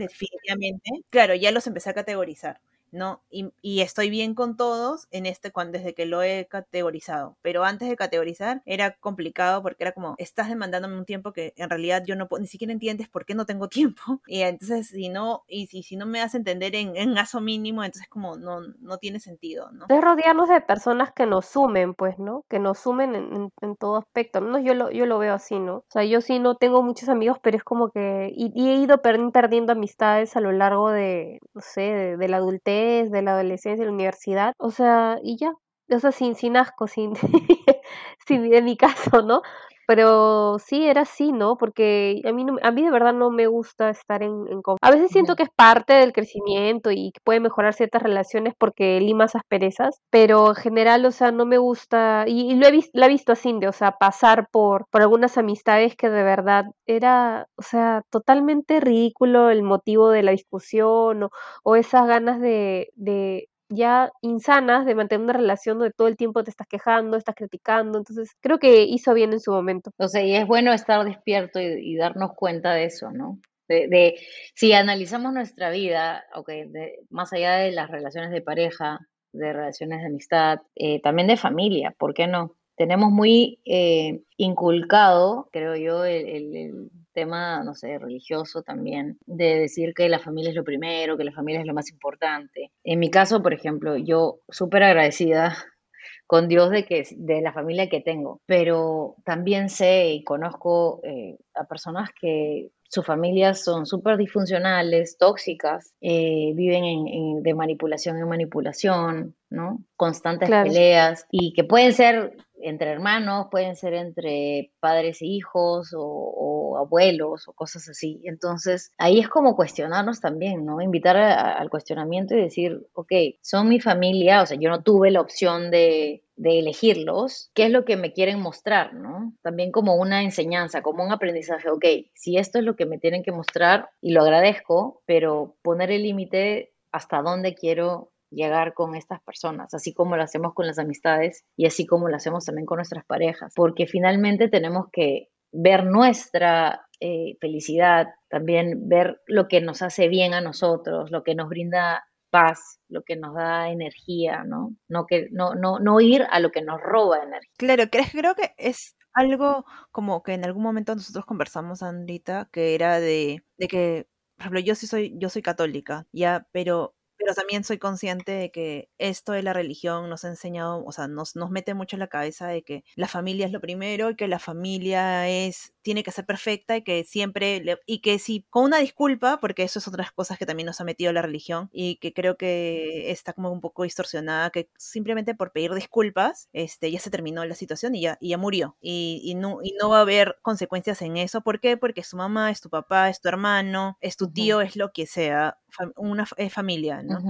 Claro, 1.10 1.34
ya 1.34 1.50
los 1.52 1.66
empecé 1.66 1.90
a 1.90 1.94
categorizar. 1.94 2.60
¿No? 2.92 3.22
Y, 3.30 3.80
estoy 3.80 4.10
bien 4.10 4.34
con 4.34 4.56
todos 4.56 5.08
en 5.10 5.26
este 5.26 5.52
cuando 5.52 5.78
desde 5.78 5.94
que 5.94 6.06
lo 6.06 6.22
he 6.22 6.46
categorizado. 6.48 7.36
Pero 7.42 7.64
antes 7.64 7.88
de 7.88 7.96
categorizar 7.96 8.62
era 8.66 8.92
complicado 8.96 9.62
porque 9.62 9.84
era 9.84 9.92
como, 9.92 10.14
estás 10.18 10.48
demandándome 10.48 10.98
un 10.98 11.06
tiempo 11.06 11.32
que 11.32 11.54
en 11.56 11.70
realidad 11.70 12.02
yo 12.06 12.16
no 12.16 12.28
ni 12.38 12.46
siquiera 12.46 12.72
entiendes 12.72 13.08
por 13.08 13.24
qué 13.24 13.34
no 13.34 13.46
tengo 13.46 13.68
tiempo. 13.68 14.20
Y 14.26 14.42
entonces 14.42 14.88
si 14.88 15.08
no, 15.08 15.44
y 15.48 15.66
si, 15.66 15.82
si 15.82 15.96
no 15.96 16.06
me 16.06 16.18
das 16.18 16.34
entender 16.34 16.74
en, 16.74 16.96
en 16.96 17.14
mínimo, 17.40 17.84
entonces 17.84 18.08
como 18.08 18.36
no, 18.36 18.60
no 18.80 18.98
tiene 18.98 19.20
sentido, 19.20 19.70
¿no? 19.72 19.86
Es 19.88 20.00
rodearnos 20.00 20.48
de 20.48 20.60
personas 20.60 21.12
que 21.12 21.26
nos 21.26 21.46
sumen, 21.46 21.94
pues, 21.94 22.18
¿no? 22.18 22.44
Que 22.48 22.58
nos 22.58 22.78
sumen 22.78 23.14
en, 23.14 23.52
en, 23.60 23.76
todo 23.76 23.96
aspecto. 23.96 24.40
No, 24.40 24.58
yo 24.58 24.74
lo, 24.74 24.90
yo 24.90 25.06
lo 25.06 25.18
veo 25.18 25.34
así, 25.34 25.58
¿no? 25.58 25.76
O 25.76 25.84
sea, 25.88 26.04
yo 26.04 26.20
sí 26.20 26.38
no 26.38 26.56
tengo 26.56 26.82
muchos 26.82 27.08
amigos, 27.08 27.38
pero 27.42 27.56
es 27.56 27.64
como 27.64 27.90
que, 27.90 28.32
y, 28.34 28.68
he 28.68 28.74
ido 28.76 29.00
perdiendo 29.02 29.72
amistades 29.72 30.36
a 30.36 30.40
lo 30.40 30.52
largo 30.52 30.90
de, 30.90 31.40
no 31.54 31.60
sé, 31.60 32.16
de 32.16 32.28
la 32.28 32.38
adultez 32.38 32.79
de 32.80 33.22
la 33.22 33.32
adolescencia, 33.32 33.84
de 33.84 33.86
la 33.86 33.92
universidad, 33.94 34.54
o 34.58 34.70
sea, 34.70 35.18
y 35.22 35.36
ya, 35.36 35.52
o 35.90 35.98
sea, 35.98 36.12
sin, 36.12 36.34
sin 36.34 36.56
asco, 36.56 36.86
sin, 36.88 37.14
sin, 38.26 38.52
en 38.54 38.64
mi 38.64 38.76
caso, 38.76 39.22
¿no? 39.22 39.42
Pero 39.90 40.60
sí 40.60 40.86
era 40.86 41.00
así, 41.00 41.32
¿no? 41.32 41.56
Porque 41.56 42.22
a 42.24 42.30
mí, 42.30 42.46
a 42.62 42.70
mí 42.70 42.84
de 42.84 42.92
verdad 42.92 43.12
no 43.12 43.32
me 43.32 43.48
gusta 43.48 43.90
estar 43.90 44.22
en, 44.22 44.46
en 44.48 44.60
A 44.80 44.90
veces 44.92 45.10
siento 45.10 45.34
que 45.34 45.42
es 45.42 45.48
parte 45.56 45.94
del 45.94 46.12
crecimiento 46.12 46.92
y 46.92 47.10
que 47.10 47.20
puede 47.24 47.40
mejorar 47.40 47.74
ciertas 47.74 48.00
relaciones 48.00 48.54
porque 48.56 49.00
limas 49.00 49.34
asperezas, 49.34 50.00
pero 50.08 50.50
en 50.50 50.54
general, 50.54 51.04
o 51.06 51.10
sea, 51.10 51.32
no 51.32 51.44
me 51.44 51.58
gusta, 51.58 52.22
y, 52.28 52.54
lo 52.54 52.68
he 52.68 52.70
visto, 52.70 52.92
la 52.94 53.06
he 53.06 53.08
visto 53.08 53.32
así, 53.32 53.52
de, 53.58 53.66
o 53.66 53.72
sea, 53.72 53.90
pasar 53.98 54.46
por, 54.52 54.86
por 54.90 55.02
algunas 55.02 55.36
amistades 55.38 55.96
que 55.96 56.08
de 56.08 56.22
verdad 56.22 56.66
era, 56.86 57.48
o 57.56 57.62
sea, 57.62 58.02
totalmente 58.10 58.78
ridículo 58.78 59.50
el 59.50 59.64
motivo 59.64 60.10
de 60.10 60.22
la 60.22 60.30
discusión 60.30 61.24
o, 61.24 61.30
o 61.64 61.74
esas 61.74 62.06
ganas 62.06 62.40
de, 62.40 62.92
de, 62.94 63.48
ya 63.70 64.10
insanas 64.20 64.84
de 64.84 64.94
mantener 64.94 65.24
una 65.24 65.32
relación 65.32 65.78
donde 65.78 65.94
todo 65.94 66.08
el 66.08 66.16
tiempo 66.16 66.44
te 66.44 66.50
estás 66.50 66.66
quejando, 66.66 67.16
estás 67.16 67.34
criticando. 67.34 67.98
Entonces, 67.98 68.30
creo 68.40 68.58
que 68.58 68.82
hizo 68.82 69.14
bien 69.14 69.32
en 69.32 69.40
su 69.40 69.52
momento. 69.52 69.92
O 69.96 70.08
sea, 70.08 70.22
y 70.22 70.34
es 70.34 70.46
bueno 70.46 70.72
estar 70.72 71.04
despierto 71.04 71.60
y, 71.60 71.96
darnos 71.96 72.32
cuenta 72.34 72.72
de 72.74 72.84
eso, 72.84 73.10
¿no? 73.10 73.38
De, 73.68 74.16
si 74.54 74.72
analizamos 74.72 75.32
nuestra 75.32 75.70
vida, 75.70 76.24
okay, 76.34 76.64
más 77.08 77.32
allá 77.32 77.56
de 77.56 77.70
las 77.70 77.88
relaciones 77.88 78.32
de 78.32 78.42
pareja, 78.42 78.98
de 79.32 79.52
relaciones 79.52 80.00
de 80.00 80.06
amistad, 80.06 80.58
eh, 80.74 81.00
también 81.00 81.28
de 81.28 81.36
familia, 81.36 81.94
¿por 81.96 82.12
qué 82.12 82.26
no? 82.26 82.56
Tenemos 82.76 83.12
muy 83.12 83.60
eh, 83.64 84.22
inculcado, 84.36 85.48
creo 85.52 85.76
yo, 85.76 86.04
el, 86.04 86.90
tema, 87.20 87.62
no 87.62 87.74
sé, 87.74 87.98
religioso 87.98 88.62
también, 88.62 89.18
de 89.26 89.58
decir 89.60 89.92
que 89.94 90.08
la 90.08 90.18
familia 90.18 90.50
es 90.50 90.56
lo 90.56 90.64
primero, 90.64 91.18
que 91.18 91.24
la 91.24 91.32
familia 91.32 91.60
es 91.60 91.66
lo 91.66 91.74
más 91.74 91.90
importante. 91.90 92.70
En 92.82 92.98
mi 92.98 93.10
caso, 93.10 93.42
por 93.42 93.52
ejemplo, 93.52 93.96
yo 93.96 94.40
súper 94.48 94.82
agradecida 94.84 95.54
con 96.26 96.48
Dios 96.48 96.70
de, 96.70 96.86
que, 96.86 97.06
de 97.10 97.42
la 97.42 97.52
familia 97.52 97.90
que 97.90 98.00
tengo, 98.00 98.40
pero 98.46 99.16
también 99.24 99.68
sé 99.68 100.12
y 100.12 100.24
conozco 100.24 101.00
eh, 101.02 101.36
a 101.54 101.64
personas 101.64 102.08
que 102.18 102.70
sus 102.88 103.06
familias 103.06 103.62
son 103.62 103.86
súper 103.86 104.16
disfuncionales, 104.16 105.16
tóxicas, 105.16 105.92
eh, 106.00 106.52
viven 106.54 106.84
en, 106.84 107.42
de 107.42 107.54
manipulación 107.54 108.16
en 108.16 108.28
manipulación, 108.28 109.36
¿no? 109.48 109.84
Constantes 109.96 110.48
peleas 110.48 111.26
y 111.30 111.52
que 111.52 111.62
pueden 111.62 111.92
ser 111.92 112.36
entre 112.62 112.90
hermanos, 112.90 113.48
pueden 113.50 113.76
ser 113.76 113.94
entre 113.94 114.72
padres 114.80 115.22
e 115.22 115.26
hijos 115.26 115.94
o, 115.96 116.76
abuelos 116.78 117.48
o 117.48 117.52
cosas 117.52 117.88
así. 117.88 118.20
Entonces, 118.24 118.92
ahí 118.96 119.18
es 119.20 119.28
como 119.28 119.56
cuestionarnos 119.56 120.20
también, 120.20 120.64
¿no? 120.64 120.80
Invitar 120.80 121.16
al 121.16 121.68
cuestionamiento 121.68 122.34
y 122.34 122.42
decir, 122.42 122.86
ok, 122.94 123.12
son 123.42 123.68
mi 123.68 123.80
familia, 123.80 124.42
o 124.42 124.46
sea, 124.46 124.56
yo 124.58 124.70
no 124.70 124.82
tuve 124.82 125.10
la 125.10 125.20
opción 125.20 125.70
de, 125.70 126.22
de 126.40 126.58
elegirlos, 126.58 127.50
¿qué 127.52 127.66
es 127.66 127.70
lo 127.70 127.84
que 127.84 127.98
me 127.98 128.14
quieren 128.14 128.40
mostrar, 128.40 128.94
¿no? 128.94 129.34
También 129.42 129.70
como 129.72 129.96
una 129.96 130.22
enseñanza, 130.22 130.80
como 130.80 131.04
un 131.04 131.12
aprendizaje, 131.12 131.68
ok, 131.68 131.84
si 132.14 132.38
esto 132.38 132.58
es 132.58 132.64
lo 132.64 132.76
que 132.76 132.86
me 132.86 132.98
tienen 132.98 133.22
que 133.22 133.30
mostrar 133.30 133.90
y 134.00 134.12
lo 134.12 134.22
agradezco, 134.22 135.02
pero 135.04 135.56
poner 135.62 135.90
el 135.90 136.02
límite 136.02 136.72
hasta 136.92 137.20
dónde 137.20 137.54
quiero 137.54 138.12
llegar 138.30 138.74
con 138.74 138.94
estas 138.94 139.20
personas, 139.22 139.74
así 139.74 139.92
como 139.92 140.16
lo 140.16 140.22
hacemos 140.22 140.54
con 140.54 140.66
las 140.66 140.78
amistades 140.78 141.44
y 141.56 141.66
así 141.66 141.86
como 141.86 142.08
lo 142.08 142.16
hacemos 142.16 142.44
también 142.44 142.66
con 142.66 142.76
nuestras 142.76 143.04
parejas, 143.04 143.52
porque 143.54 143.86
finalmente 143.86 144.48
tenemos 144.48 144.86
que 144.92 145.28
ver 145.52 145.84
nuestra 145.84 146.86
eh, 147.00 147.36
felicidad, 147.40 148.08
también 148.28 148.88
ver 148.88 149.20
lo 149.26 149.48
que 149.48 149.60
nos 149.60 149.82
hace 149.82 150.08
bien 150.08 150.34
a 150.34 150.40
nosotros, 150.40 151.10
lo 151.10 151.22
que 151.24 151.34
nos 151.34 151.48
brinda 151.48 152.04
paz, 152.30 152.78
lo 152.88 153.02
que 153.02 153.16
nos 153.16 153.34
da 153.34 153.70
energía, 153.70 154.44
¿no? 154.44 154.74
No, 154.88 155.06
que, 155.06 155.28
no, 155.32 155.54
no, 155.54 155.78
no 155.80 156.00
ir 156.00 156.26
a 156.30 156.38
lo 156.40 156.50
que 156.50 156.62
nos 156.62 156.80
roba 156.80 157.18
energía. 157.24 157.50
Claro, 157.58 157.84
creo 157.90 158.34
que 158.34 158.54
es 158.56 158.96
algo 159.12 159.64
como 159.90 160.22
que 160.22 160.34
en 160.34 160.44
algún 160.44 160.62
momento 160.62 160.94
nosotros 160.94 161.26
conversamos, 161.26 161.82
Andrita, 161.82 162.48
que 162.52 162.74
era 162.74 163.00
de, 163.00 163.42
de 163.58 163.68
que, 163.68 164.06
por 164.36 164.42
ejemplo, 164.42 164.60
yo 164.60 164.74
sí 164.74 164.86
soy, 164.86 165.14
yo 165.18 165.28
soy 165.28 165.42
católica, 165.42 166.06
ya, 166.12 166.46
pero 166.52 166.94
pero 167.20 167.34
también 167.34 167.64
soy 167.64 167.78
consciente 167.78 168.32
de 168.32 168.50
que 168.50 168.88
esto 168.96 169.32
de 169.32 169.42
la 169.42 169.52
religión 169.52 170.08
nos 170.08 170.24
ha 170.24 170.28
enseñado, 170.28 170.82
o 170.84 170.90
sea, 170.90 171.06
nos, 171.06 171.36
nos 171.36 171.50
mete 171.50 171.74
mucho 171.74 171.96
en 171.96 172.00
la 172.00 172.08
cabeza 172.08 172.46
de 172.46 172.62
que 172.62 172.82
la 172.96 173.08
familia 173.08 173.44
es 173.44 173.52
lo 173.52 173.60
primero 173.60 174.08
y 174.08 174.16
que 174.16 174.26
la 174.26 174.38
familia 174.38 175.28
es 175.28 175.74
tiene 175.82 176.02
que 176.02 176.12
ser 176.12 176.26
perfecta 176.26 176.76
y 176.76 176.82
que 176.82 177.04
siempre, 177.04 177.62
y 177.86 178.00
que 178.00 178.18
si, 178.18 178.46
con 178.50 178.64
una 178.64 178.78
disculpa, 178.78 179.38
porque 179.40 179.62
eso 179.62 179.78
es 179.78 179.88
otras 179.88 180.12
cosas 180.12 180.38
que 180.38 180.46
también 180.46 180.66
nos 180.66 180.80
ha 180.80 180.84
metido 180.84 181.12
la 181.12 181.22
religión 181.22 181.68
y 181.72 181.96
que 181.96 182.12
creo 182.12 182.36
que 182.36 183.10
está 183.10 183.32
como 183.32 183.50
un 183.50 183.60
poco 183.60 183.84
distorsionada, 183.84 184.50
que 184.50 184.70
simplemente 184.76 185.34
por 185.34 185.52
pedir 185.52 185.72
disculpas, 185.74 186.48
este, 186.52 186.90
ya 186.90 187.00
se 187.00 187.10
terminó 187.10 187.44
la 187.44 187.54
situación 187.54 187.94
y 187.94 188.02
ya, 188.02 188.18
y 188.20 188.30
ya 188.30 188.38
murió. 188.38 188.76
Y, 188.80 189.20
y, 189.24 189.34
no, 189.34 189.58
y 189.62 189.74
no 189.80 189.90
va 189.90 189.98
a 189.98 190.02
haber 190.02 190.38
consecuencias 190.42 191.02
en 191.02 191.16
eso. 191.16 191.42
¿Por 191.42 191.60
qué? 191.60 191.76
Porque 191.76 192.00
es 192.00 192.10
tu 192.10 192.16
mamá, 192.16 192.50
es 192.50 192.60
tu 192.60 192.70
papá, 192.70 193.08
es 193.08 193.20
tu 193.20 193.28
hermano, 193.28 193.98
es 194.00 194.16
tu 194.16 194.30
tío, 194.30 194.60
es 194.60 194.76
lo 194.76 194.92
que 194.92 195.06
sea, 195.06 195.58
una 195.96 196.26
es 196.36 196.52
familia, 196.52 197.02
¿no? 197.02 197.20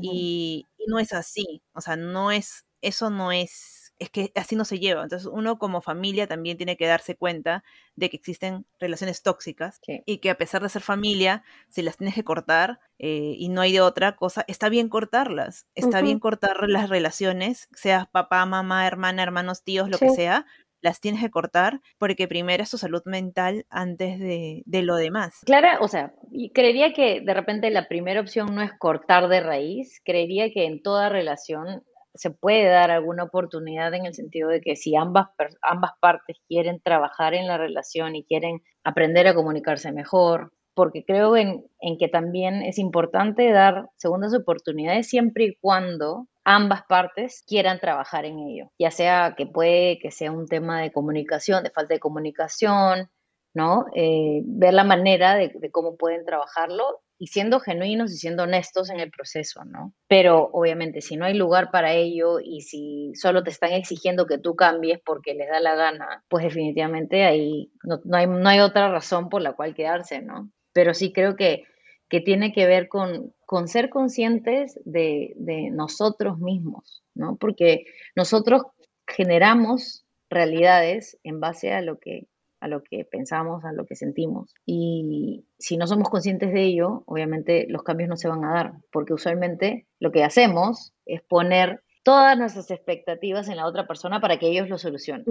Y, 0.00 0.66
y 0.78 0.90
no 0.90 0.98
es 0.98 1.12
así, 1.12 1.62
o 1.72 1.80
sea, 1.80 1.96
no 1.96 2.30
es, 2.30 2.66
eso 2.80 3.10
no 3.10 3.32
es 3.32 3.86
es 3.98 4.10
que 4.10 4.32
así 4.34 4.56
no 4.56 4.64
se 4.64 4.78
lleva. 4.78 5.02
Entonces 5.02 5.28
uno 5.30 5.58
como 5.58 5.80
familia 5.80 6.26
también 6.26 6.56
tiene 6.56 6.76
que 6.76 6.86
darse 6.86 7.16
cuenta 7.16 7.64
de 7.94 8.10
que 8.10 8.16
existen 8.16 8.66
relaciones 8.78 9.22
tóxicas 9.22 9.80
y 9.86 10.18
que 10.18 10.30
a 10.30 10.36
pesar 10.36 10.62
de 10.62 10.68
ser 10.68 10.82
familia, 10.82 11.44
si 11.68 11.82
las 11.82 11.96
tienes 11.96 12.14
que 12.14 12.24
cortar 12.24 12.80
eh, 12.98 13.34
y 13.38 13.48
no 13.48 13.60
hay 13.60 13.72
de 13.72 13.80
otra 13.80 14.16
cosa, 14.16 14.44
está 14.48 14.68
bien 14.68 14.88
cortarlas. 14.88 15.66
Está 15.74 16.02
bien 16.02 16.18
cortar 16.18 16.68
las 16.68 16.88
relaciones, 16.88 17.68
seas 17.74 18.06
papá, 18.06 18.44
mamá, 18.46 18.86
hermana, 18.86 19.22
hermanos, 19.22 19.62
tíos, 19.62 19.88
lo 19.88 19.98
que 19.98 20.10
sea, 20.10 20.46
las 20.80 21.00
tienes 21.00 21.20
que 21.20 21.30
cortar 21.30 21.80
porque 21.98 22.28
primero 22.28 22.62
es 22.62 22.70
tu 22.70 22.78
salud 22.78 23.02
mental 23.04 23.66
antes 23.70 24.18
de, 24.18 24.62
de, 24.66 24.82
lo 24.82 24.96
demás. 24.96 25.40
Clara, 25.44 25.78
o 25.80 25.88
sea, 25.88 26.14
creería 26.54 26.92
que 26.92 27.20
de 27.20 27.34
repente 27.34 27.70
la 27.70 27.88
primera 27.88 28.20
opción 28.20 28.54
no 28.54 28.62
es 28.62 28.72
cortar 28.78 29.28
de 29.28 29.40
raíz, 29.40 30.00
creería 30.04 30.50
que 30.50 30.66
en 30.66 30.82
toda 30.82 31.08
relación 31.08 31.82
se 32.16 32.30
puede 32.30 32.68
dar 32.68 32.90
alguna 32.90 33.24
oportunidad 33.24 33.92
en 33.94 34.06
el 34.06 34.14
sentido 34.14 34.48
de 34.48 34.60
que 34.60 34.76
si 34.76 34.96
ambas, 34.96 35.28
ambas 35.62 35.92
partes 36.00 36.38
quieren 36.48 36.80
trabajar 36.80 37.34
en 37.34 37.46
la 37.46 37.58
relación 37.58 38.16
y 38.16 38.24
quieren 38.24 38.62
aprender 38.84 39.26
a 39.26 39.34
comunicarse 39.34 39.92
mejor, 39.92 40.52
porque 40.74 41.04
creo 41.04 41.36
en, 41.36 41.64
en, 41.80 41.98
que 41.98 42.08
también 42.08 42.62
es 42.62 42.78
importante 42.78 43.50
dar 43.50 43.88
segundas 43.96 44.34
oportunidades 44.34 45.08
siempre 45.08 45.44
y 45.44 45.56
cuando 45.60 46.26
ambas 46.46 46.84
partes 46.84 47.42
quieran 47.44 47.80
trabajar 47.80 48.24
en 48.24 48.38
ello, 48.38 48.70
ya 48.78 48.92
sea 48.92 49.34
que 49.36 49.46
puede 49.46 49.98
que 49.98 50.12
sea 50.12 50.30
un 50.30 50.46
tema 50.46 50.80
de 50.80 50.92
comunicación, 50.92 51.64
de 51.64 51.70
falta 51.70 51.94
de 51.94 52.00
comunicación, 52.00 53.10
¿no? 53.52 53.86
Eh, 53.96 54.42
ver 54.44 54.72
la 54.72 54.84
manera 54.84 55.34
de, 55.34 55.50
cómo 55.72 55.96
pueden 55.96 56.24
trabajarlo 56.24 57.00
y 57.18 57.26
siendo 57.26 57.58
genuinos 57.58 58.12
y 58.12 58.16
siendo 58.16 58.44
honestos 58.44 58.90
en 58.90 59.00
el 59.00 59.10
proceso, 59.10 59.64
¿no? 59.64 59.92
Pero 60.06 60.48
obviamente 60.52 61.00
si 61.00 61.16
no 61.16 61.24
hay 61.24 61.34
lugar 61.34 61.72
para 61.72 61.94
ello 61.94 62.38
y 62.38 62.60
si 62.60 63.10
solo 63.16 63.42
te 63.42 63.50
están 63.50 63.72
exigiendo 63.72 64.26
que 64.26 64.38
tú 64.38 64.54
cambies 64.54 65.00
porque 65.04 65.34
les 65.34 65.48
da 65.48 65.58
la 65.58 65.74
gana, 65.74 66.22
pues 66.28 66.44
definitivamente 66.44 67.24
ahí 67.24 67.72
no, 67.82 67.98
hay, 68.12 68.28
no 68.28 68.48
hay 68.48 68.60
otra 68.60 68.88
razón 68.88 69.30
por 69.30 69.42
la 69.42 69.54
cual 69.54 69.74
quedarse, 69.74 70.22
¿no? 70.22 70.48
Pero 70.72 70.94
sí 70.94 71.12
creo 71.12 71.34
que, 71.34 71.64
que 72.08 72.20
tiene 72.20 72.52
que 72.52 72.66
ver 72.66 72.88
con, 72.88 73.34
con 73.44 73.68
ser 73.68 73.90
conscientes 73.90 74.80
de, 74.84 75.32
de 75.36 75.70
nosotros 75.70 76.38
mismos, 76.38 77.02
¿no? 77.14 77.36
Porque 77.36 77.84
nosotros 78.14 78.62
generamos 79.06 80.04
realidades 80.30 81.18
en 81.22 81.40
base 81.40 81.72
a 81.72 81.80
lo 81.80 81.98
que 81.98 82.26
a 82.60 82.68
lo 82.68 82.82
que 82.82 83.04
pensamos, 83.04 83.64
a 83.64 83.72
lo 83.72 83.84
que 83.84 83.96
sentimos. 83.96 84.54
Y 84.64 85.44
si 85.58 85.76
no 85.76 85.86
somos 85.86 86.08
conscientes 86.08 86.52
de 86.52 86.62
ello, 86.62 87.02
obviamente 87.06 87.66
los 87.68 87.82
cambios 87.82 88.08
no 88.08 88.16
se 88.16 88.28
van 88.28 88.44
a 88.44 88.52
dar, 88.52 88.72
porque 88.90 89.12
usualmente 89.12 89.86
lo 90.00 90.10
que 90.10 90.24
hacemos 90.24 90.94
es 91.04 91.22
poner 91.22 91.82
todas 92.02 92.38
nuestras 92.38 92.70
expectativas 92.70 93.48
en 93.48 93.56
la 93.56 93.66
otra 93.66 93.86
persona 93.86 94.20
para 94.20 94.38
que 94.38 94.48
ellos 94.48 94.68
lo 94.68 94.78
solucionen, 94.78 95.26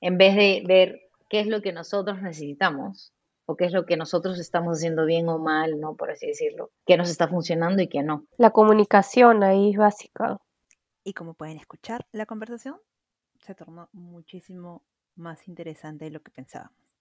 en 0.00 0.18
vez 0.18 0.36
de 0.36 0.62
ver 0.66 1.00
qué 1.28 1.40
es 1.40 1.46
lo 1.46 1.60
que 1.60 1.72
nosotros 1.72 2.22
necesitamos 2.22 3.12
o 3.50 3.56
qué 3.56 3.64
es 3.66 3.72
lo 3.72 3.84
que 3.84 3.96
nosotros 3.96 4.38
estamos 4.38 4.78
haciendo 4.78 5.04
bien 5.04 5.28
o 5.28 5.38
mal, 5.38 5.80
¿no? 5.80 5.96
Por 5.96 6.10
así 6.10 6.26
decirlo, 6.26 6.70
qué 6.86 6.96
nos 6.96 7.10
está 7.10 7.28
funcionando 7.28 7.82
y 7.82 7.88
qué 7.88 8.02
no. 8.02 8.26
La 8.36 8.50
comunicación 8.50 9.42
ahí 9.42 9.72
es 9.72 9.76
básica. 9.76 10.40
Y 11.02 11.14
como 11.14 11.34
pueden 11.34 11.56
escuchar, 11.56 12.06
la 12.12 12.26
conversación 12.26 12.76
se 13.40 13.54
tornó 13.54 13.88
muchísimo 13.92 14.84
más 15.16 15.48
interesante 15.48 16.04
de 16.04 16.10
lo 16.12 16.22
que 16.22 16.30
pensábamos. 16.30 16.96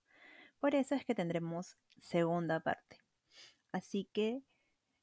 Por 0.60 0.76
eso 0.76 0.96
es 0.96 1.06
que 1.06 1.16
tendremos 1.16 1.78
segunda 1.98 2.60
parte. 2.60 2.98
Así 3.72 4.10
que 4.12 4.42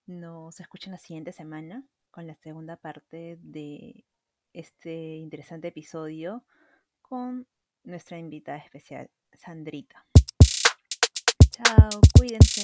nos 0.06 0.60
escuchen 0.60 0.92
la 0.92 0.98
siguiente 0.98 1.32
semana 1.32 1.84
con 2.10 2.26
la 2.26 2.34
segunda 2.34 2.76
parte 2.76 3.38
de 3.40 4.04
este 4.52 5.16
interesante 5.16 5.68
episodio 5.68 6.44
con 7.02 7.46
nuestra 7.84 8.18
invitada 8.18 8.58
especial, 8.58 9.10
Sandrita. 9.32 10.06
Chao, 11.56 12.00
cuídense. 12.12 12.62